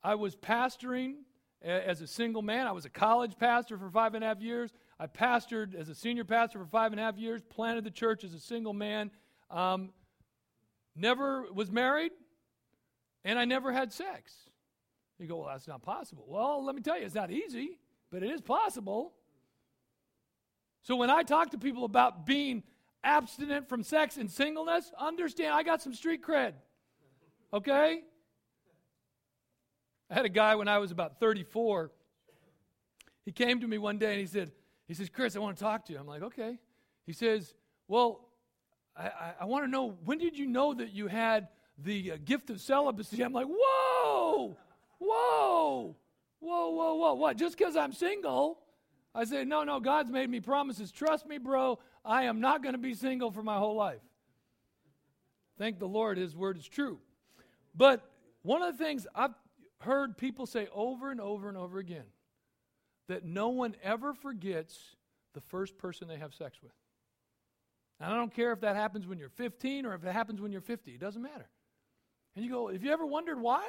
[0.03, 1.15] I was pastoring
[1.61, 2.67] as a single man.
[2.67, 4.71] I was a college pastor for five and a half years.
[4.99, 8.23] I pastored as a senior pastor for five and a half years, planted the church
[8.23, 9.11] as a single man.
[9.51, 9.89] Um,
[10.95, 12.11] never was married,
[13.25, 14.33] and I never had sex.
[15.19, 16.25] You go, well, that's not possible.
[16.27, 17.79] Well, let me tell you, it's not easy,
[18.11, 19.13] but it is possible.
[20.83, 22.63] So when I talk to people about being
[23.03, 26.53] abstinent from sex and singleness, understand I got some street cred.
[27.53, 28.01] Okay?
[30.09, 31.91] I had a guy when I was about 34.
[33.25, 34.51] He came to me one day and he said,
[34.87, 35.99] he says, Chris, I want to talk to you.
[35.99, 36.59] I'm like, okay.
[37.05, 37.53] He says,
[37.87, 38.27] well,
[38.95, 42.17] I, I, I want to know, when did you know that you had the uh,
[42.23, 43.21] gift of celibacy?
[43.21, 44.57] I'm like, whoa,
[44.99, 45.95] whoa,
[46.39, 47.13] whoa, whoa, whoa.
[47.15, 48.59] What, just because I'm single?
[49.13, 50.91] I say, no, no, God's made me promises.
[50.91, 54.01] Trust me, bro, I am not going to be single for my whole life.
[55.57, 56.99] Thank the Lord, His word is true.
[57.73, 58.03] But
[58.41, 59.33] one of the things I've
[59.79, 62.03] heard people say over and over and over again
[63.07, 64.95] that no one ever forgets
[65.33, 66.71] the first person they have sex with.
[67.99, 70.51] And I don't care if that happens when you're 15 or if it happens when
[70.51, 71.47] you're 50, it doesn't matter.
[72.35, 73.65] And you go, Have you ever wondered why?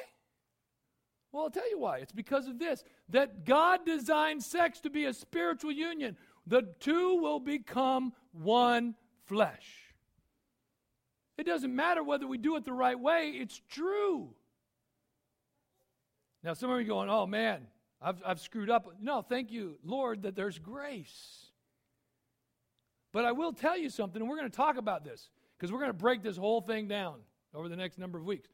[1.33, 1.99] Well, I'll tell you why.
[1.99, 6.17] It's because of this that God designed sex to be a spiritual union.
[6.47, 8.95] The two will become one
[9.27, 9.87] flesh.
[11.37, 14.31] It doesn't matter whether we do it the right way, it's true.
[16.43, 17.67] Now, some of you going, oh man,
[18.01, 18.97] I've, I've screwed up.
[19.01, 21.47] No, thank you, Lord, that there's grace.
[23.13, 25.79] But I will tell you something, and we're going to talk about this because we're
[25.79, 27.17] going to break this whole thing down
[27.55, 28.51] over the next number of weeks.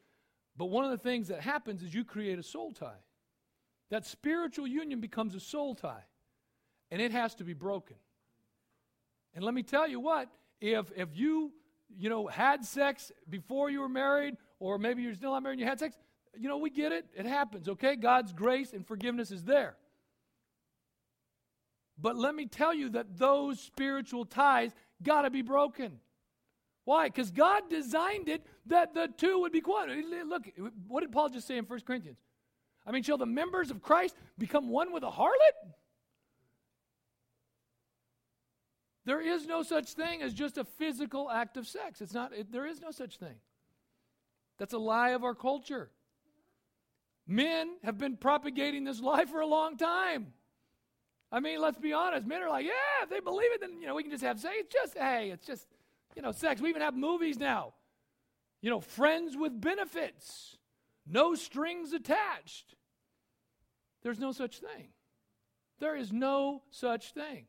[0.57, 3.03] But one of the things that happens is you create a soul tie.
[3.91, 6.05] That spiritual union becomes a soul tie,
[6.91, 7.97] and it has to be broken.
[9.35, 10.29] And let me tell you what,
[10.61, 11.53] if if you
[11.99, 15.61] you know had sex before you were married, or maybe you're still not married and
[15.61, 15.97] you had sex,
[16.39, 17.07] you know, we get it.
[17.17, 17.97] It happens, okay?
[17.97, 19.77] God's grace and forgiveness is there.
[21.99, 26.01] But let me tell you that those spiritual ties got to be broken.
[26.85, 27.07] Why?
[27.07, 29.89] Because God designed it that the two would be one.
[30.29, 30.51] Look,
[30.89, 32.19] what did Paul just say in 1 Corinthians?
[32.85, 35.73] I mean, shall the members of Christ become one with a harlot?
[39.05, 42.01] There is no such thing as just a physical act of sex.
[42.01, 43.37] It's not, it, there is no such thing.
[44.59, 45.91] That's a lie of our culture.
[47.27, 50.33] Men have been propagating this lie for a long time.
[51.31, 52.27] I mean, let's be honest.
[52.27, 54.39] Men are like, yeah, if they believe it, then you know we can just have
[54.39, 54.55] sex.
[54.59, 55.67] It's just, hey, it's just,
[56.15, 56.61] you know, sex.
[56.61, 57.73] We even have movies now.
[58.61, 60.57] You know, friends with benefits,
[61.07, 62.75] no strings attached.
[64.03, 64.89] There's no such thing.
[65.81, 67.47] There is no such thing.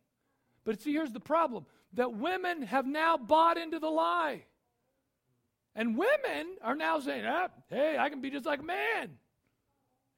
[0.64, 4.46] But see, here's the problem that women have now bought into the lie.
[5.76, 9.18] And women are now saying, ah, hey, I can be just like a man.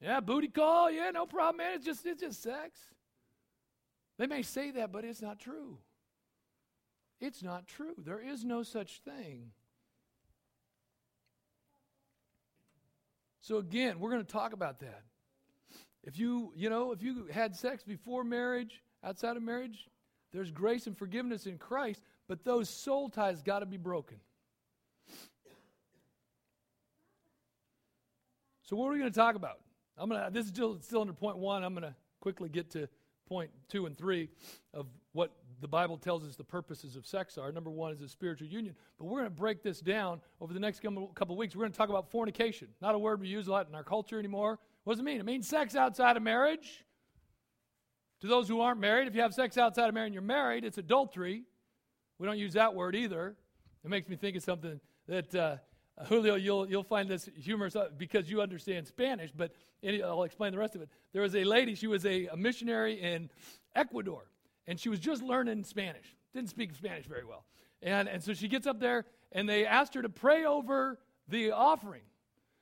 [0.01, 0.91] Yeah, booty call.
[0.91, 1.75] Yeah, no problem, man.
[1.75, 2.79] It's just it's just sex.
[4.17, 5.77] They may say that, but it's not true.
[7.19, 7.95] It's not true.
[7.97, 9.51] There is no such thing.
[13.41, 15.03] So again, we're going to talk about that.
[16.03, 19.87] If you, you know, if you had sex before marriage, outside of marriage,
[20.31, 24.17] there's grace and forgiveness in Christ, but those soul ties got to be broken.
[28.63, 29.59] So what are we going to talk about?
[29.97, 30.29] I'm gonna.
[30.31, 31.63] This is still still under point one.
[31.63, 32.87] I'm gonna quickly get to
[33.27, 34.29] point two and three
[34.73, 35.31] of what
[35.61, 37.51] the Bible tells us the purposes of sex are.
[37.51, 40.59] Number one is a spiritual union, but we're going to break this down over the
[40.59, 41.55] next couple of weeks.
[41.55, 42.67] We're going to talk about fornication.
[42.81, 44.59] Not a word we use a lot in our culture anymore.
[44.83, 45.19] What does it mean?
[45.19, 46.83] It means sex outside of marriage.
[48.21, 50.63] To those who aren't married, if you have sex outside of marriage and you're married,
[50.63, 51.43] it's adultery.
[52.19, 53.35] We don't use that word either.
[53.83, 55.57] It makes me think of something that uh,
[56.03, 59.53] Julio, you'll, you'll find this humorous uh, because you understand Spanish, but
[60.03, 60.89] I'll explain the rest of it.
[61.13, 63.29] There was a lady, she was a, a missionary in
[63.75, 64.29] Ecuador,
[64.67, 66.15] and she was just learning Spanish.
[66.33, 67.45] Didn't speak Spanish very well.
[67.81, 71.51] And, and so she gets up there, and they asked her to pray over the
[71.51, 72.01] offering.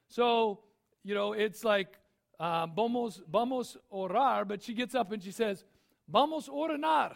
[0.09, 0.59] So,
[1.03, 1.97] you know, it's like,
[2.39, 5.63] um, vamos, vamos orar, but she gets up and she says,
[6.07, 7.15] vamos oranar,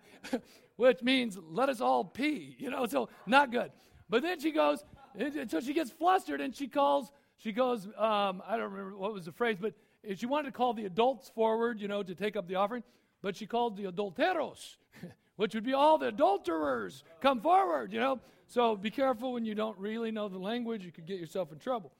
[0.76, 3.72] which means let us all pee, you know, so not good.
[4.08, 4.84] But then she goes,
[5.18, 9.12] and so she gets flustered and she calls, she goes, um, I don't remember what
[9.12, 9.74] was the phrase, but
[10.16, 12.82] she wanted to call the adults forward, you know, to take up the offering,
[13.22, 14.76] but she called the adulteros,
[15.36, 18.20] which would be all the adulterers come forward, you know.
[18.46, 21.58] So be careful when you don't really know the language, you could get yourself in
[21.58, 21.92] trouble.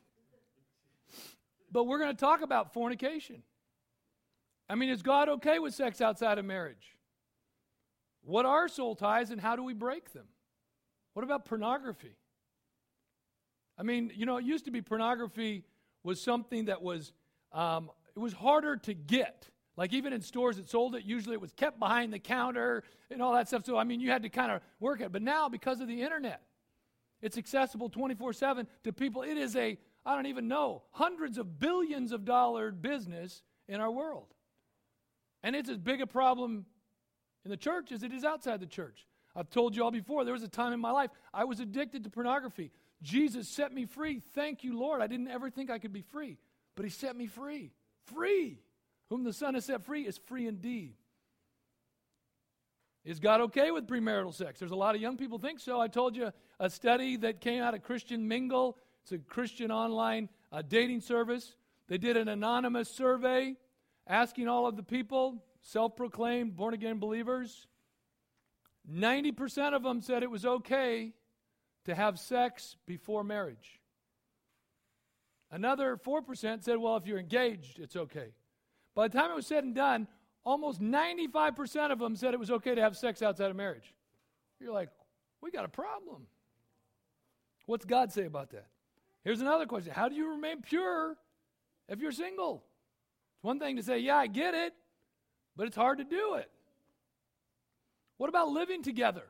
[1.70, 3.42] But we're going to talk about fornication.
[4.68, 6.96] I mean, is God okay with sex outside of marriage?
[8.22, 10.26] What are soul ties and how do we break them?
[11.14, 12.16] What about pornography?
[13.80, 15.64] I mean, you know, it used to be pornography
[16.02, 17.12] was something that was,
[17.50, 19.48] um, it was harder to get.
[19.74, 23.22] Like even in stores that sold it, usually it was kept behind the counter and
[23.22, 23.64] all that stuff.
[23.64, 25.10] So, I mean, you had to kind of work it.
[25.12, 26.42] But now, because of the internet,
[27.22, 29.22] it's accessible 24 7 to people.
[29.22, 33.90] It is a, I don't even know, hundreds of billions of dollar business in our
[33.90, 34.26] world.
[35.42, 36.66] And it's as big a problem
[37.46, 39.06] in the church as it is outside the church.
[39.34, 42.04] I've told you all before, there was a time in my life I was addicted
[42.04, 42.72] to pornography.
[43.02, 44.20] Jesus set me free.
[44.34, 45.00] Thank you, Lord.
[45.00, 46.36] I didn't ever think I could be free,
[46.74, 47.72] but He set me free.
[48.04, 48.58] Free.
[49.08, 50.94] Whom the Son has set free is free indeed.
[53.04, 54.58] Is God okay with premarital sex?
[54.58, 55.80] There's a lot of young people think so.
[55.80, 58.76] I told you a study that came out of Christian Mingle.
[59.02, 61.54] It's a Christian online uh, dating service.
[61.88, 63.56] They did an anonymous survey
[64.06, 67.66] asking all of the people, self proclaimed born again believers.
[68.90, 71.12] 90% of them said it was okay
[71.84, 73.80] to have sex before marriage.
[75.50, 78.28] Another 4% said, well, if you're engaged, it's okay.
[78.94, 80.06] By the time it was said and done,
[80.44, 83.94] almost 95% of them said it was okay to have sex outside of marriage.
[84.60, 84.90] You're like,
[85.40, 86.26] we got a problem.
[87.66, 88.66] What's God say about that?
[89.24, 91.16] Here's another question How do you remain pure
[91.88, 92.64] if you're single?
[93.36, 94.74] It's one thing to say, yeah, I get it,
[95.56, 96.50] but it's hard to do it.
[98.18, 99.24] What about living together?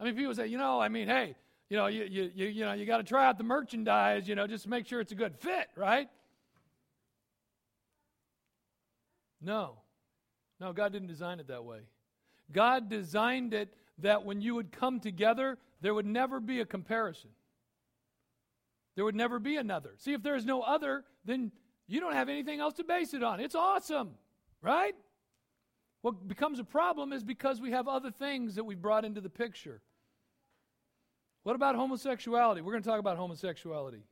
[0.00, 1.34] I mean, people say, you know, I mean, hey,
[1.68, 4.34] you know, you, you, you, you know, you got to try out the merchandise, you
[4.34, 6.08] know, just make sure it's a good fit, right?
[9.40, 9.74] No.
[10.60, 11.80] No, God didn't design it that way.
[12.52, 17.30] God designed it that when you would come together, there would never be a comparison.
[18.96, 19.90] There would never be another.
[19.98, 21.52] See, if there is no other, then
[21.86, 23.40] you don't have anything else to base it on.
[23.40, 24.10] It's awesome,
[24.62, 24.94] right?
[26.02, 29.30] What becomes a problem is because we have other things that we've brought into the
[29.30, 29.80] picture.
[31.42, 32.60] What about homosexuality?
[32.60, 34.02] We're going to talk about homosexuality.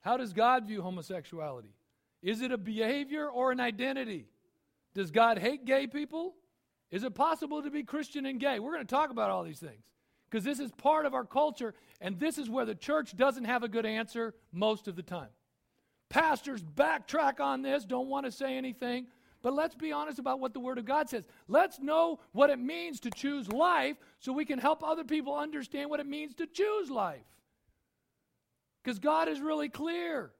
[0.00, 1.74] How does God view homosexuality?
[2.22, 4.26] Is it a behavior or an identity?
[4.94, 6.34] Does God hate gay people?
[6.90, 8.58] Is it possible to be Christian and gay?
[8.58, 9.82] We're going to talk about all these things
[10.30, 13.62] because this is part of our culture, and this is where the church doesn't have
[13.62, 15.28] a good answer most of the time.
[16.08, 19.06] Pastors backtrack on this, don't want to say anything.
[19.42, 21.24] But let's be honest about what the Word of God says.
[21.48, 25.90] Let's know what it means to choose life so we can help other people understand
[25.90, 27.20] what it means to choose life.
[28.82, 30.32] Because God is really clear.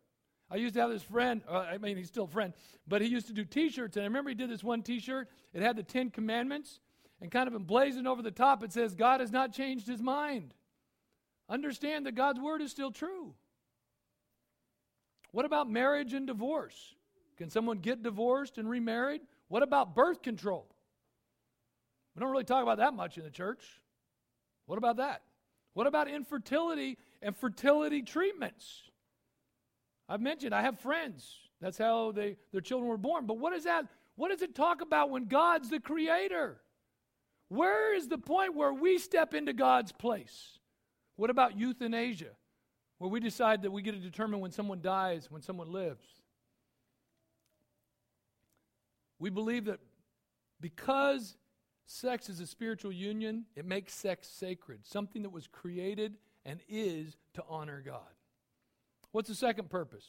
[0.50, 2.52] I used to have this friend, uh, I mean, he's still a friend,
[2.86, 3.96] but he used to do t shirts.
[3.96, 5.28] And I remember he did this one t shirt.
[5.52, 6.80] It had the Ten Commandments,
[7.22, 10.54] and kind of emblazoned over the top, it says, God has not changed his mind.
[11.48, 13.34] Understand that God's word is still true.
[15.30, 16.96] What about marriage and divorce?
[17.42, 19.20] Can someone get divorced and remarried?
[19.48, 20.64] What about birth control?
[22.14, 23.64] We don't really talk about that much in the church.
[24.66, 25.22] What about that?
[25.74, 28.82] What about infertility and fertility treatments?
[30.08, 31.34] I've mentioned I have friends.
[31.60, 33.26] That's how they, their children were born.
[33.26, 33.86] But what is that?
[34.14, 36.58] What does it talk about when God's the creator?
[37.48, 40.60] Where is the point where we step into God's place?
[41.16, 42.36] What about euthanasia,
[42.98, 46.21] where we decide that we get to determine when someone dies, when someone lives?
[49.22, 49.78] We believe that
[50.60, 51.36] because
[51.86, 57.16] sex is a spiritual union, it makes sex sacred, something that was created and is
[57.34, 58.00] to honor God.
[59.12, 60.04] What's the second purpose?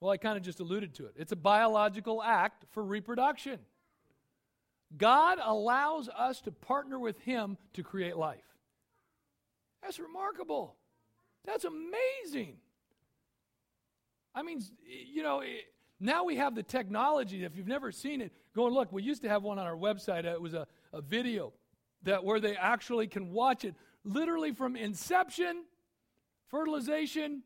[0.00, 1.16] Well, I kind of just alluded to it.
[1.16, 3.58] It's a biological act for reproduction.
[4.96, 8.40] God allows us to partner with Him to create life.
[9.82, 10.76] That's remarkable.
[11.44, 12.56] That's amazing.
[14.34, 14.62] I mean,
[15.12, 15.42] you know,
[16.00, 17.44] now we have the technology.
[17.44, 18.90] If you've never seen it, go and look.
[18.90, 20.24] We used to have one on our website.
[20.24, 21.52] It was a, a video
[22.04, 25.64] that where they actually can watch it literally from inception,
[26.48, 27.42] fertilization,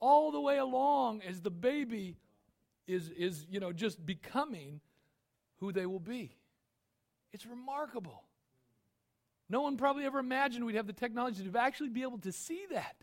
[0.00, 2.18] all the way along as the baby
[2.86, 4.80] is, is you know, just becoming
[5.60, 6.36] who they will be.
[7.32, 8.22] It's remarkable.
[9.48, 12.66] No one probably ever imagined we'd have the technology to actually be able to see
[12.70, 12.96] that.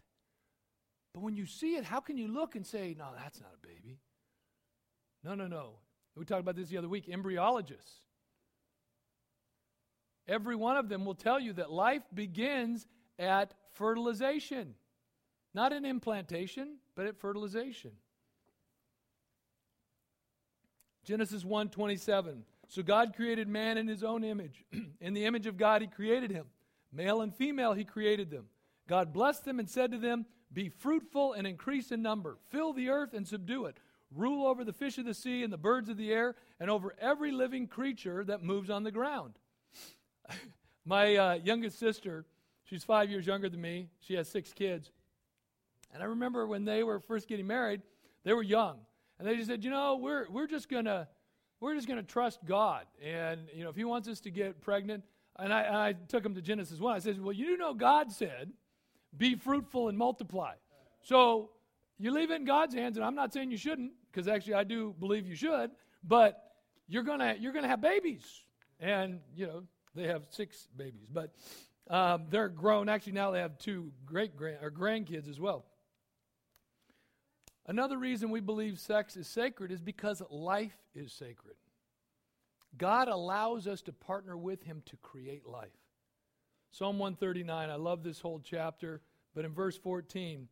[1.14, 3.68] But when you see it, how can you look and say, no, that's not a
[3.68, 4.00] baby?
[5.24, 5.74] No, no, no.
[6.16, 7.08] We talked about this the other week.
[7.08, 8.02] Embryologists.
[10.28, 14.76] Every one of them will tell you that life begins at fertilization,
[15.54, 17.92] not in implantation, but at fertilization.
[21.04, 22.44] Genesis 1 27.
[22.68, 24.64] So God created man in his own image.
[25.02, 26.46] in the image of God, he created him.
[26.94, 28.46] Male and female, he created them.
[28.88, 32.90] God blessed them and said to them, Be fruitful and increase in number, fill the
[32.90, 33.78] earth and subdue it
[34.16, 36.94] rule over the fish of the sea and the birds of the air, and over
[37.00, 39.34] every living creature that moves on the ground.
[40.86, 42.26] My uh, youngest sister,
[42.64, 44.92] she's five years younger than me, she has six kids.
[45.94, 47.82] And I remember when they were first getting married,
[48.24, 48.78] they were young.
[49.20, 51.08] And they just said, you know, we're, we're just going to
[51.62, 52.88] we're just going to trust God.
[53.06, 55.04] And, you know, if he wants us to get pregnant,
[55.38, 56.96] and I, and I took them to Genesis 1.
[56.96, 58.52] I said, well, you know God said,
[59.16, 60.54] be fruitful and multiply.
[61.04, 61.52] So
[62.02, 64.64] you leave it in God's hands, and I'm not saying you shouldn't, because actually I
[64.64, 65.70] do believe you should,
[66.04, 66.42] but
[66.88, 68.26] you're gonna you're gonna have babies,
[68.80, 71.36] and you know they have six babies, but
[71.92, 72.90] um, they're grown.
[72.90, 75.64] Actually, now they have two great grand or grandkids as well.
[77.68, 81.56] Another reason we believe sex is sacred is because life is sacred.
[82.80, 85.70] God allows us to partner with Him to create life.
[86.72, 89.02] Psalm 139, I love this whole chapter,
[89.36, 90.48] but in verse 14,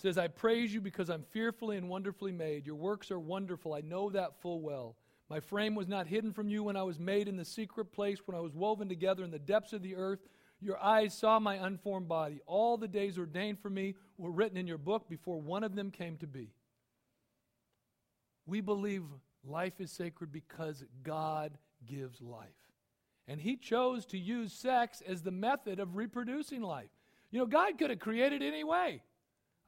[0.00, 2.66] says, I praise you because I'm fearfully and wonderfully made.
[2.66, 3.74] Your works are wonderful.
[3.74, 4.96] I know that full well.
[5.28, 8.18] My frame was not hidden from you when I was made in the secret place,
[8.26, 10.20] when I was woven together in the depths of the earth.
[10.60, 12.40] Your eyes saw my unformed body.
[12.46, 15.90] All the days ordained for me were written in your book before one of them
[15.90, 16.52] came to be.
[18.46, 19.04] We believe
[19.44, 22.48] life is sacred because God gives life.
[23.28, 26.90] And He chose to use sex as the method of reproducing life.
[27.30, 29.02] You know, God could have created any way.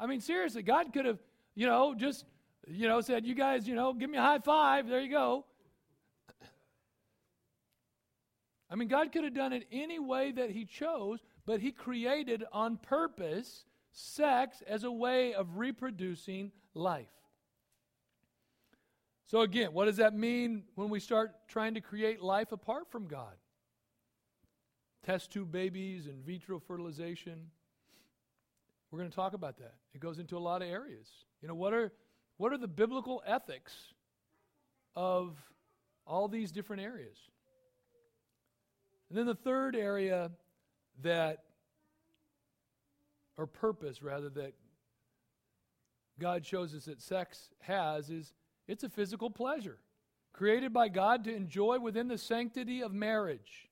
[0.02, 1.20] I mean, seriously, God could have,
[1.54, 2.24] you know, just,
[2.66, 4.88] you know, said, you guys, you know, give me a high five.
[4.88, 5.44] There you go.
[8.68, 12.42] I mean, God could have done it any way that He chose, but He created
[12.52, 17.06] on purpose sex as a way of reproducing life.
[19.26, 23.06] So, again, what does that mean when we start trying to create life apart from
[23.06, 23.36] God?
[25.04, 27.50] Test tube babies and vitro fertilization.
[28.92, 29.72] We're going to talk about that.
[29.94, 31.08] It goes into a lot of areas.
[31.40, 31.90] You know, what are,
[32.36, 33.72] what are the biblical ethics
[34.94, 35.34] of
[36.06, 37.16] all these different areas?
[39.08, 40.30] And then the third area
[41.00, 41.38] that,
[43.38, 44.52] or purpose rather, that
[46.20, 48.34] God shows us that sex has is
[48.68, 49.78] it's a physical pleasure
[50.34, 53.70] created by God to enjoy within the sanctity of marriage.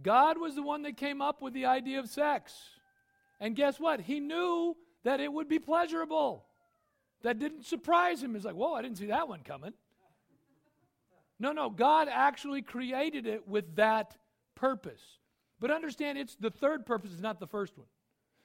[0.00, 2.54] God was the one that came up with the idea of sex.
[3.40, 4.00] And guess what?
[4.00, 6.44] He knew that it would be pleasurable.
[7.22, 8.34] That didn't surprise him.
[8.34, 9.72] He's like, whoa, I didn't see that one coming.
[11.38, 14.14] No, no, God actually created it with that
[14.54, 15.00] purpose.
[15.58, 17.86] But understand, it's the third purpose, is not the first one.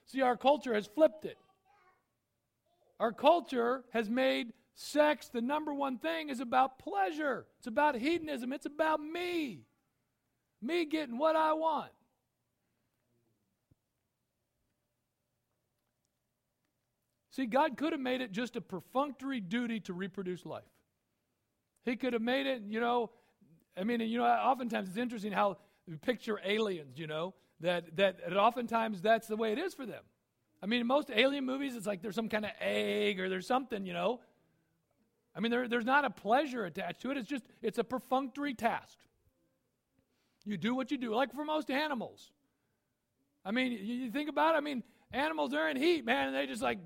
[0.06, 1.38] See, our culture has flipped it.
[3.00, 7.46] Our culture has made sex the number one thing is about pleasure.
[7.58, 8.54] It's about hedonism.
[8.54, 9.66] It's about me.
[10.62, 11.92] Me getting what I want.
[17.36, 20.64] See, God could have made it just a perfunctory duty to reproduce life.
[21.84, 23.10] He could have made it, you know.
[23.76, 28.22] I mean, you know, oftentimes it's interesting how we picture aliens, you know, that, that,
[28.30, 30.04] that oftentimes that's the way it is for them.
[30.64, 33.48] I mean, in most alien movies, it's like there's some kind of egg or there's
[33.48, 34.22] something, you know.
[35.36, 37.18] I mean, there, there's not a pleasure attached to it.
[37.18, 38.98] It's just, it's a perfunctory task.
[40.46, 42.32] You do what you do, like for most animals.
[43.44, 46.36] I mean, you, you think about it, I mean, animals are in heat, man, and
[46.36, 46.80] they just like,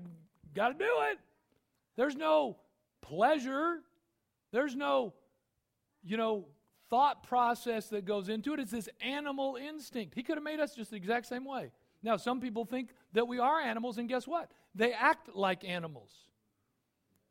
[0.54, 1.18] got to do it.
[1.96, 2.56] There's no
[3.00, 3.80] pleasure
[4.52, 5.14] there's no,
[6.02, 6.46] you know,
[6.88, 8.60] thought process that goes into it.
[8.60, 10.14] It's this animal instinct.
[10.14, 11.70] He could have made us just the exact same way.
[12.02, 14.50] Now, some people think that we are animals, and guess what?
[14.74, 16.10] They act like animals.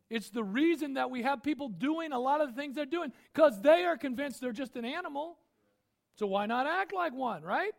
[0.09, 3.11] It's the reason that we have people doing a lot of the things they're doing
[3.33, 5.37] because they are convinced they're just an animal.
[6.15, 7.73] So why not act like one, right?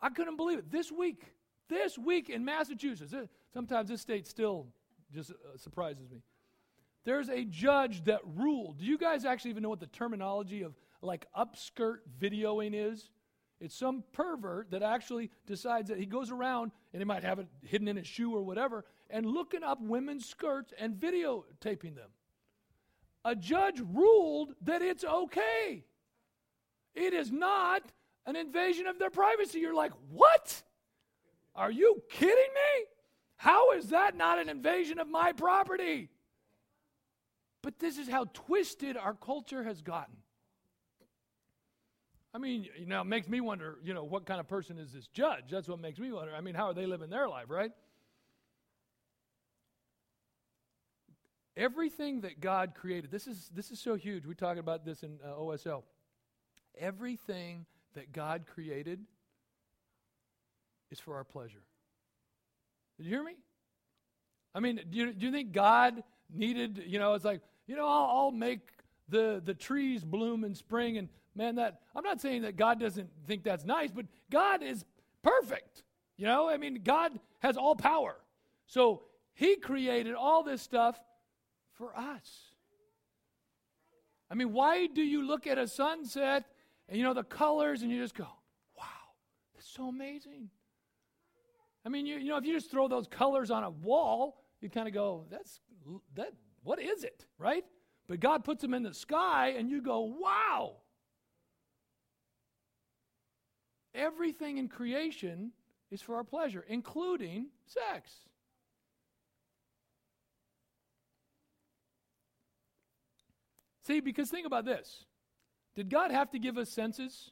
[0.00, 0.70] I couldn't believe it.
[0.70, 1.24] This week,
[1.68, 3.14] this week in Massachusetts,
[3.56, 4.66] sometimes this state still
[5.10, 6.20] just uh, surprises me.
[7.06, 8.80] There's a judge that ruled.
[8.80, 13.08] Do you guys actually even know what the terminology of like upskirt videoing is?
[13.58, 17.46] It's some pervert that actually decides that he goes around and he might have it
[17.62, 22.10] hidden in his shoe or whatever and looking up women's skirts and videotaping them.
[23.24, 25.82] A judge ruled that it's okay.
[26.94, 27.84] It is not
[28.26, 29.60] an invasion of their privacy.
[29.60, 30.62] You're like, what?
[31.54, 32.86] Are you kidding me?
[33.36, 36.08] How is that not an invasion of my property?
[37.62, 40.16] But this is how twisted our culture has gotten.
[42.32, 44.92] I mean, you know, it makes me wonder, you know, what kind of person is
[44.92, 45.44] this judge?
[45.50, 46.34] That's what makes me wonder.
[46.34, 47.72] I mean, how are they living their life, right?
[51.56, 54.26] Everything that God created, this is, this is so huge.
[54.26, 55.82] We talked about this in uh, OSL.
[56.78, 57.64] Everything
[57.94, 59.00] that God created
[60.90, 61.62] is for our pleasure.
[62.96, 63.34] Did you hear me?
[64.54, 67.86] I mean, do you, do you think God needed, you know, it's like, you know,
[67.86, 68.60] I'll, I'll make
[69.08, 70.98] the, the trees bloom in spring.
[70.98, 74.84] And man, that I'm not saying that God doesn't think that's nice, but God is
[75.22, 75.82] perfect.
[76.16, 78.16] You know, I mean, God has all power.
[78.66, 79.02] So
[79.34, 80.98] he created all this stuff
[81.74, 82.50] for us.
[84.30, 86.44] I mean, why do you look at a sunset
[86.88, 88.26] and you know the colors and you just go,
[88.76, 88.84] wow,
[89.54, 90.50] that's so amazing?
[91.86, 94.68] I mean, you, you know, if you just throw those colors on a wall, you
[94.68, 95.60] kind of go, that's
[96.16, 96.32] that
[96.64, 97.64] what is it, right?
[98.08, 100.78] But God puts them in the sky, and you go, wow.
[103.94, 105.52] Everything in creation
[105.92, 108.10] is for our pleasure, including sex.
[113.86, 115.04] See, because think about this.
[115.76, 117.30] Did God have to give us senses?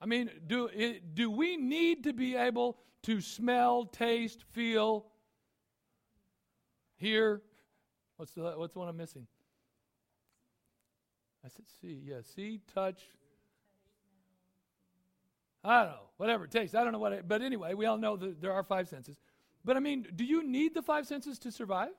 [0.00, 0.68] I mean, do,
[1.14, 5.06] do we need to be able to smell, taste, feel,
[6.96, 7.42] hear,
[8.18, 9.28] What's the what's the one I'm missing?
[11.44, 12.02] I said see.
[12.04, 13.00] Yeah, see, touch.
[15.64, 16.08] I don't know.
[16.16, 16.74] Whatever it takes.
[16.74, 17.12] I don't know what.
[17.12, 19.20] It, but anyway, we all know that there are five senses.
[19.64, 21.92] But I mean, do you need the five senses to survive?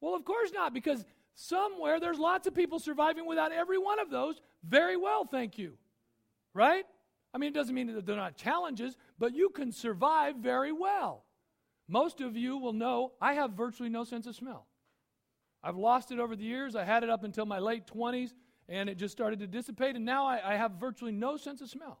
[0.00, 1.04] Well, of course not, because
[1.34, 4.40] somewhere there's lots of people surviving without every one of those.
[4.64, 5.74] Very well, thank you.
[6.54, 6.86] Right?
[7.36, 11.26] I mean, it doesn't mean that they're not challenges, but you can survive very well.
[11.86, 14.66] Most of you will know I have virtually no sense of smell.
[15.62, 16.74] I've lost it over the years.
[16.74, 18.30] I had it up until my late 20s,
[18.70, 21.68] and it just started to dissipate, and now I, I have virtually no sense of
[21.68, 22.00] smell.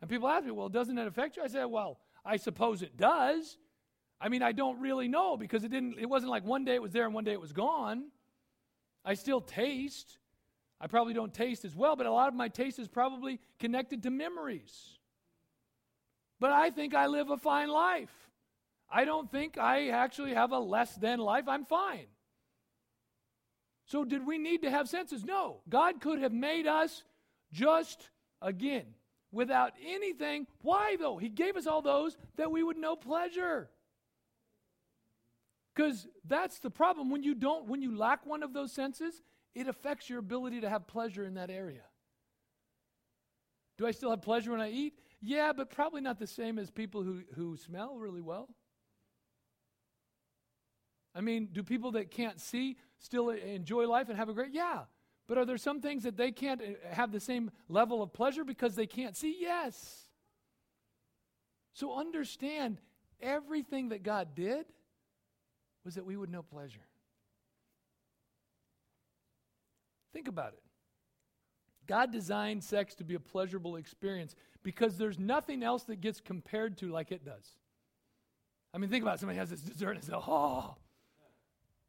[0.00, 1.42] And people ask me, well, doesn't that affect you?
[1.42, 3.58] I said, well, I suppose it does.
[4.22, 6.82] I mean, I don't really know because it didn't it wasn't like one day it
[6.82, 8.04] was there and one day it was gone.
[9.04, 10.16] I still taste.
[10.82, 14.02] I probably don't taste as well, but a lot of my taste is probably connected
[14.02, 14.98] to memories.
[16.40, 18.10] But I think I live a fine life.
[18.90, 21.44] I don't think I actually have a less than life.
[21.46, 22.06] I'm fine.
[23.86, 25.24] So, did we need to have senses?
[25.24, 25.60] No.
[25.68, 27.04] God could have made us
[27.52, 28.10] just,
[28.40, 28.86] again,
[29.30, 30.48] without anything.
[30.62, 31.16] Why, though?
[31.16, 33.70] He gave us all those that we would know pleasure.
[35.74, 37.08] Because that's the problem.
[37.08, 39.22] When you don't, when you lack one of those senses,
[39.54, 41.82] it affects your ability to have pleasure in that area.
[43.78, 44.98] Do I still have pleasure when I eat?
[45.20, 48.48] Yeah, but probably not the same as people who, who smell really well.
[51.14, 54.52] I mean, do people that can't see still enjoy life and have a great?
[54.52, 54.84] Yeah.
[55.28, 58.44] But are there some things that they can't uh, have the same level of pleasure
[58.44, 59.36] because they can't see?
[59.40, 60.08] Yes.
[61.74, 62.78] So understand
[63.20, 64.66] everything that God did
[65.84, 66.86] was that we would know pleasure.
[70.12, 70.62] Think about it.
[71.86, 76.78] God designed sex to be a pleasurable experience because there's nothing else that gets compared
[76.78, 77.56] to like it does.
[78.72, 79.20] I mean, think about it.
[79.20, 80.76] somebody has this dessert and says, oh.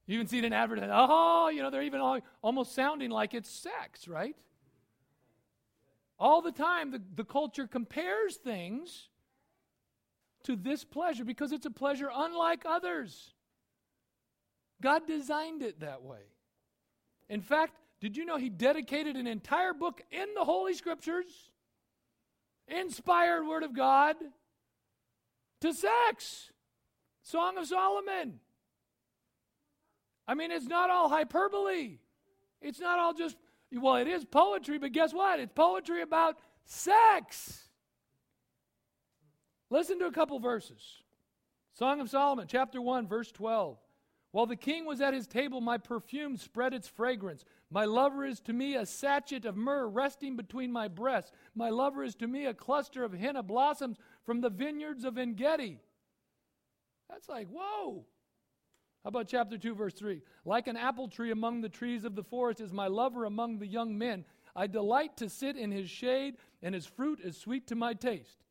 [0.06, 0.90] You even see it in advertising.
[0.92, 4.36] Oh, you know, they're even all, almost sounding like it's sex, right?
[6.20, 9.08] All the time, the, the culture compares things
[10.44, 13.34] to this pleasure because it's a pleasure unlike others.
[14.82, 16.20] God designed it that way.
[17.30, 17.74] In fact,
[18.04, 21.26] did you know he dedicated an entire book in the Holy Scriptures,
[22.68, 24.18] inspired Word of God,
[25.62, 26.52] to sex?
[27.22, 28.42] Song of Solomon.
[30.28, 32.00] I mean, it's not all hyperbole.
[32.62, 33.38] It's not all just,
[33.72, 35.40] well, it is poetry, but guess what?
[35.40, 36.36] It's poetry about
[36.66, 37.70] sex.
[39.70, 40.82] Listen to a couple verses.
[41.72, 43.78] Song of Solomon, chapter 1, verse 12.
[44.34, 47.46] While the king was at his table, my perfume spread its fragrance.
[47.70, 51.32] My lover is to me a sachet of myrrh resting between my breasts.
[51.54, 55.80] My lover is to me a cluster of henna blossoms from the vineyards of Engedi.
[57.12, 58.06] That's like, whoa.
[59.04, 60.24] How about chapter 2, verse 3?
[60.46, 63.68] Like an apple tree among the trees of the forest is my lover among the
[63.68, 64.26] young men.
[64.56, 68.44] I delight to sit in his shade, and his fruit is sweet to my taste.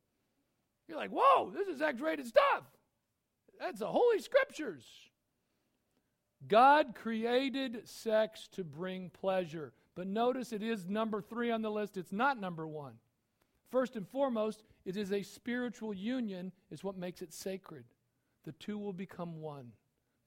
[0.87, 2.63] You're like, whoa, this is X rated stuff.
[3.59, 4.85] That's the Holy Scriptures.
[6.47, 9.73] God created sex to bring pleasure.
[9.95, 12.93] But notice it is number three on the list, it's not number one.
[13.69, 17.85] First and foremost, it is a spiritual union, is what makes it sacred.
[18.43, 19.71] The two will become one.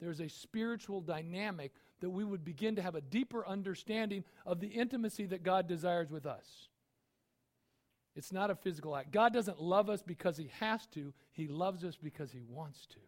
[0.01, 4.69] There's a spiritual dynamic that we would begin to have a deeper understanding of the
[4.69, 6.69] intimacy that God desires with us.
[8.15, 9.13] It's not a physical act.
[9.13, 12.99] God doesn't love us because He has to, He loves us because He wants to.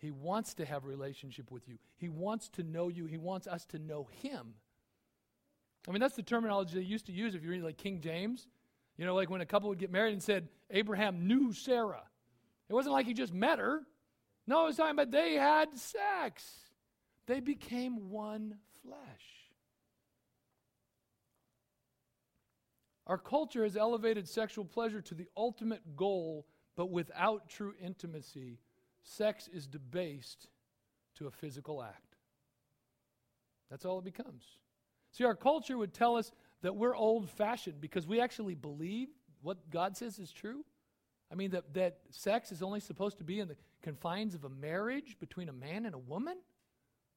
[0.00, 1.76] He wants to have a relationship with you.
[1.96, 3.04] He wants to know you.
[3.04, 4.54] He wants us to know him.
[5.86, 8.48] I mean, that's the terminology they used to use if you read like King James.
[8.96, 12.02] You know, like when a couple would get married and said, Abraham knew Sarah.
[12.68, 13.82] It wasn't like he just met her.
[14.46, 16.48] No, it was talking about they had sex.
[17.26, 18.98] They became one flesh.
[23.06, 26.46] Our culture has elevated sexual pleasure to the ultimate goal,
[26.76, 28.60] but without true intimacy
[29.02, 30.48] sex is debased
[31.16, 32.16] to a physical act.
[33.70, 34.44] That's all it becomes.
[35.12, 36.32] See, our culture would tell us
[36.62, 39.08] that we're old fashioned because we actually believe
[39.42, 40.64] what God says is true.
[41.32, 44.48] I mean, that, that sex is only supposed to be in the confines of a
[44.48, 46.36] marriage between a man and a woman?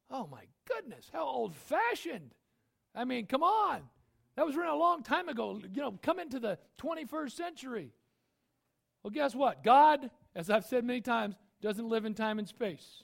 [0.09, 2.33] Oh my goodness, how old fashioned.
[2.95, 3.81] I mean, come on.
[4.35, 5.59] That was written a long time ago.
[5.73, 7.91] You know, come into the 21st century.
[9.01, 9.63] Well, guess what?
[9.63, 13.03] God, as I've said many times, doesn't live in time and space.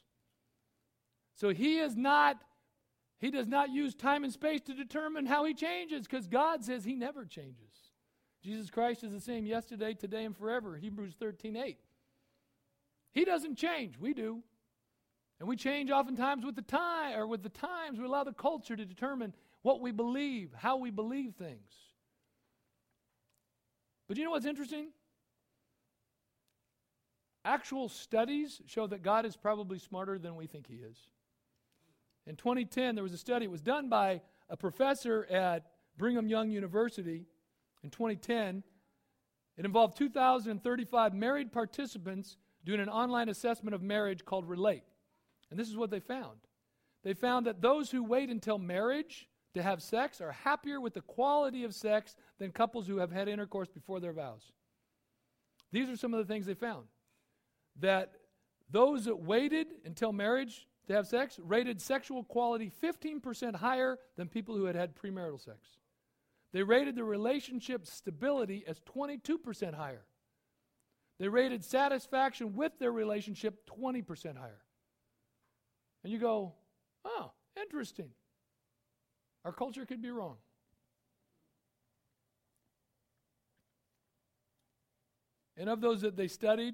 [1.34, 2.38] So he is not
[3.20, 6.86] he does not use time and space to determine how he changes because God says
[6.86, 7.74] he never changes.
[8.42, 10.78] Jesus Christ is the same yesterday, today and forever.
[10.78, 11.78] Hebrews 13:8.
[13.12, 14.44] He doesn't change, we do.
[15.40, 17.98] And we change oftentimes with the time or with the times.
[17.98, 21.72] We allow the culture to determine what we believe, how we believe things.
[24.08, 24.90] But you know what's interesting?
[27.46, 30.98] Actual studies show that God is probably smarter than we think He is.
[32.28, 35.66] In 2010, there was a study, it was done by a professor at
[35.98, 37.26] Brigham Young University
[37.84, 38.64] in 2010,
[39.58, 44.84] It involved 2,035 married participants doing an online assessment of marriage called Relate.
[45.50, 46.40] And this is what they found.
[47.04, 51.02] They found that those who wait until marriage to have sex are happier with the
[51.02, 54.52] quality of sex than couples who have had intercourse before their vows.
[55.72, 56.86] These are some of the things they found.
[57.82, 58.12] That
[58.70, 64.56] those that waited until marriage to have sex rated sexual quality 15% higher than people
[64.56, 65.78] who had had premarital sex.
[66.52, 70.06] They rated the relationship stability as 22% higher.
[71.20, 74.62] They rated satisfaction with their relationship 20% higher.
[76.04, 76.54] And you go,
[77.06, 78.10] oh, interesting.
[79.46, 80.38] Our culture could be wrong.
[85.58, 86.74] And of those that they studied,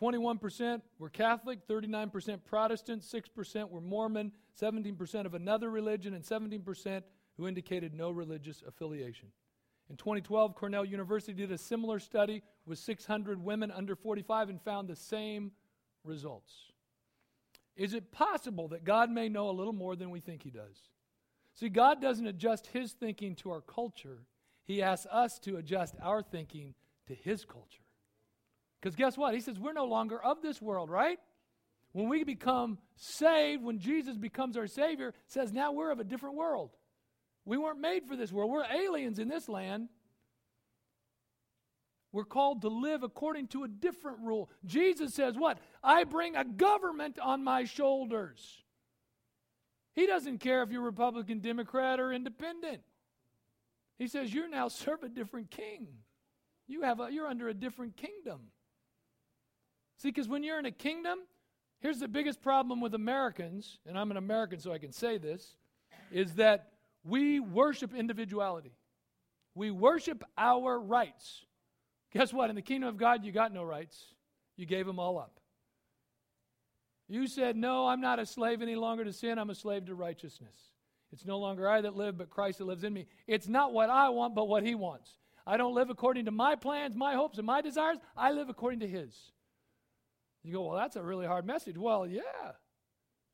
[0.00, 7.02] 21% were Catholic, 39% Protestant, 6% were Mormon, 17% of another religion, and 17%
[7.36, 9.28] who indicated no religious affiliation.
[9.90, 14.88] In 2012, Cornell University did a similar study with 600 women under 45 and found
[14.88, 15.52] the same
[16.04, 16.52] results.
[17.74, 20.90] Is it possible that God may know a little more than we think He does?
[21.54, 24.18] See, God doesn't adjust His thinking to our culture,
[24.64, 26.74] He asks us to adjust our thinking
[27.06, 27.87] to His culture.
[28.80, 29.34] Because guess what?
[29.34, 31.18] He says we're no longer of this world, right?
[31.92, 36.36] When we become saved, when Jesus becomes our Savior, says now we're of a different
[36.36, 36.70] world.
[37.44, 38.50] We weren't made for this world.
[38.50, 39.88] We're aliens in this land.
[42.12, 44.50] We're called to live according to a different rule.
[44.64, 45.58] Jesus says, What?
[45.82, 48.62] I bring a government on my shoulders.
[49.94, 52.82] He doesn't care if you're Republican, Democrat, or independent.
[53.98, 55.88] He says, You're now serve a different king.
[56.66, 58.40] You have a, you're under a different kingdom.
[59.98, 61.18] See, because when you're in a kingdom,
[61.80, 65.56] here's the biggest problem with Americans, and I'm an American so I can say this,
[66.10, 66.70] is that
[67.04, 68.72] we worship individuality.
[69.54, 71.44] We worship our rights.
[72.12, 72.48] Guess what?
[72.48, 74.14] In the kingdom of God, you got no rights.
[74.56, 75.40] You gave them all up.
[77.08, 79.38] You said, No, I'm not a slave any longer to sin.
[79.38, 80.54] I'm a slave to righteousness.
[81.12, 83.06] It's no longer I that live, but Christ that lives in me.
[83.26, 85.10] It's not what I want, but what He wants.
[85.46, 87.96] I don't live according to my plans, my hopes, and my desires.
[88.16, 89.14] I live according to His.
[90.42, 91.76] You go, Well, that's a really hard message.
[91.76, 92.22] Well, yeah.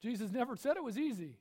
[0.03, 1.39] Jesus never said it was easy.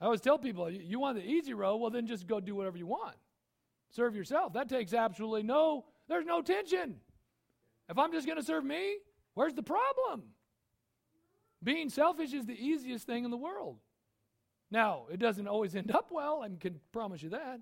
[0.00, 1.76] I always tell people, you want the easy road?
[1.76, 3.16] Well, then just go do whatever you want.
[3.90, 4.52] Serve yourself.
[4.54, 6.96] That takes absolutely no, there's no tension.
[7.88, 8.96] If I'm just going to serve me,
[9.34, 10.24] where's the problem?
[11.62, 13.78] Being selfish is the easiest thing in the world.
[14.70, 17.60] Now, it doesn't always end up well, I can promise you that.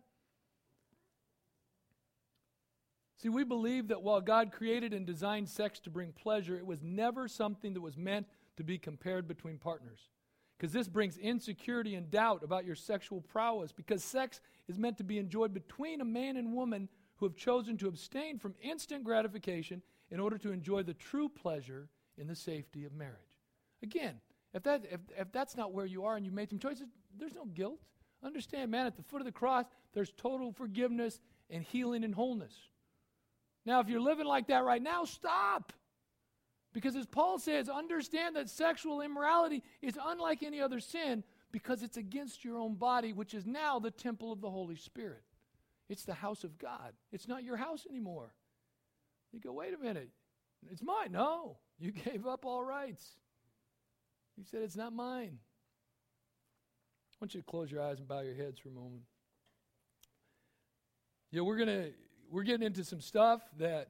[3.20, 6.82] See, we believe that while God created and designed sex to bring pleasure, it was
[6.82, 10.08] never something that was meant to be compared between partners
[10.56, 15.04] because this brings insecurity and doubt about your sexual prowess because sex is meant to
[15.04, 19.82] be enjoyed between a man and woman who have chosen to abstain from instant gratification
[20.10, 23.16] in order to enjoy the true pleasure in the safety of marriage.
[23.82, 24.16] Again,
[24.52, 26.86] if, that, if, if that's not where you are and you made some choices,
[27.18, 27.80] there's no guilt.
[28.22, 29.64] Understand, man, at the foot of the cross,
[29.94, 32.54] there's total forgiveness and healing and wholeness.
[33.66, 35.72] Now, if you're living like that right now, stop.
[36.72, 41.96] Because as Paul says, understand that sexual immorality is unlike any other sin because it's
[41.96, 45.22] against your own body, which is now the temple of the Holy Spirit.
[45.88, 46.92] It's the house of God.
[47.10, 48.32] It's not your house anymore.
[49.32, 50.10] You go, wait a minute.
[50.70, 51.12] It's mine.
[51.12, 53.16] No, you gave up all rights.
[54.36, 55.38] You said, it's not mine.
[57.12, 59.02] I want you to close your eyes and bow your heads for a moment.
[61.30, 61.88] Yeah, we're gonna
[62.30, 63.88] we're getting into some stuff that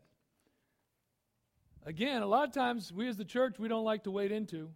[1.84, 4.70] again, a lot of times we as the church, we don't like to wade into.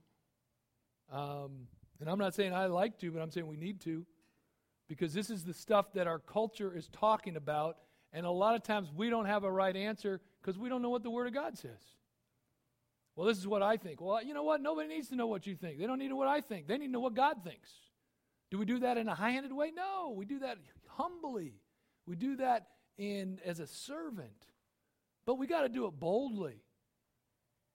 [1.11, 1.69] Um,
[2.01, 4.05] and I'm not saying I like to, but I'm saying we need to.
[4.89, 7.79] Because this is the stuff that our culture is talking about.
[8.13, 10.91] And a lot of times we don't have a right answer because we don't know
[10.91, 11.81] what the Word of God says.
[13.17, 14.01] Well, this is what I think.
[14.01, 14.61] Well, you know what?
[14.61, 15.79] Nobody needs to know what you think.
[15.79, 16.67] They don't need to know what I think.
[16.67, 17.71] They need to know what God thinks.
[18.51, 19.73] Do we do that in a high handed way?
[19.75, 20.13] No.
[20.17, 20.59] We do that
[20.89, 21.55] humbly.
[22.07, 22.67] We do that
[22.99, 24.47] in as a servant.
[25.27, 26.63] But we got to do it boldly.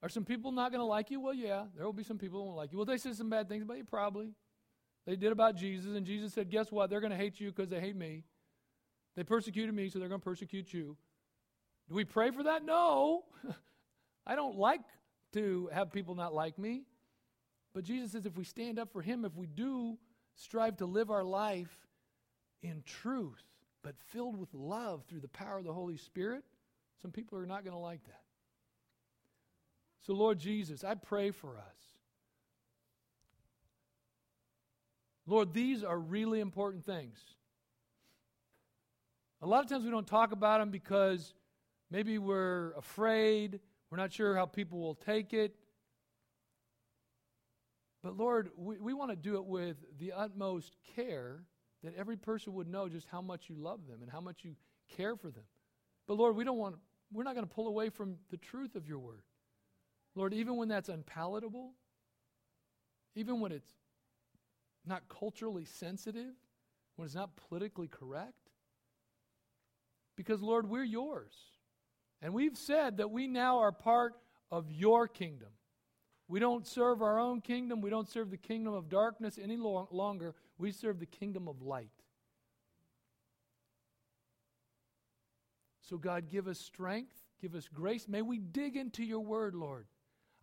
[0.02, 1.20] Are some people not going to like you?
[1.20, 2.78] Well, yeah, there will be some people who won't like you.
[2.78, 4.32] Well, they said some bad things about you, probably.
[5.06, 6.90] They did about Jesus, and Jesus said, Guess what?
[6.90, 8.24] They're going to hate you because they hate me.
[9.16, 10.96] They persecuted me, so they're going to persecute you.
[11.90, 12.64] Do we pray for that?
[12.64, 13.24] No.
[14.28, 14.82] I don't like
[15.34, 16.84] to have people not like me.
[17.74, 19.98] But Jesus says if we stand up for Him, if we do
[20.36, 21.88] strive to live our life
[22.62, 23.44] in truth,
[23.84, 26.44] but filled with love through the power of the Holy Spirit,
[27.02, 28.22] some people are not going to like that.
[30.02, 31.78] So, Lord Jesus, I pray for us.
[35.26, 37.20] Lord, these are really important things.
[39.42, 41.34] A lot of times we don't talk about them because
[41.92, 43.60] Maybe we're afraid.
[43.90, 45.56] We're not sure how people will take it.
[48.04, 51.44] But Lord, we, we want to do it with the utmost care
[51.84, 54.56] that every person would know just how much you love them and how much you
[54.96, 55.44] care for them.
[56.08, 56.76] But Lord, we don't want
[57.12, 59.24] we're not going to pull away from the truth of your word.
[60.16, 61.72] Lord, even when that's unpalatable,
[63.16, 63.72] even when it's
[64.86, 66.34] not culturally sensitive,
[66.96, 68.50] when it's not politically correct,
[70.16, 71.34] because Lord, we're yours.
[72.22, 74.14] And we've said that we now are part
[74.52, 75.50] of your kingdom.
[76.28, 77.82] We don't serve our own kingdom.
[77.82, 80.36] We don't serve the kingdom of darkness any lo- longer.
[80.60, 81.90] We serve the kingdom of light.
[85.82, 88.08] So, God, give us strength, give us grace.
[88.08, 89.88] May we dig into your word, Lord.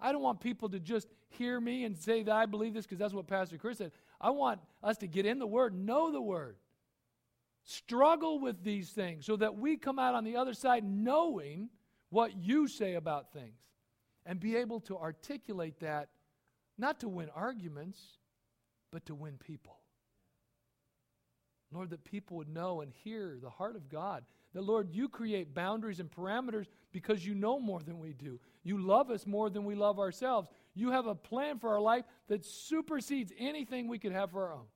[0.01, 2.99] I don't want people to just hear me and say that I believe this because
[2.99, 3.93] that's what Pastor Chris said.
[4.21, 6.57] I want us to get in the word, know the word,
[7.63, 11.69] struggle with these things so that we come out on the other side knowing
[12.11, 13.61] what you say about things
[14.25, 16.09] and be able to articulate that
[16.79, 18.01] not to win arguments,
[18.91, 19.79] but to win people.
[21.73, 24.25] Lord, that people would know and hear the heart of God.
[24.55, 28.39] That, Lord, you create boundaries and parameters because you know more than we do.
[28.63, 30.49] You love us more than we love ourselves.
[30.75, 34.55] You have a plan for our life that supersedes anything we could have for our
[34.55, 34.67] own.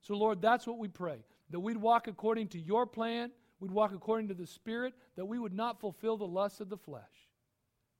[0.00, 1.24] So, Lord, that's what we pray.
[1.50, 5.38] That we'd walk according to your plan, we'd walk according to the Spirit, that we
[5.38, 7.02] would not fulfill the lusts of the flesh.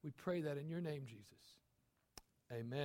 [0.02, 1.26] We pray that in your name, Jesus.
[2.52, 2.84] Amen.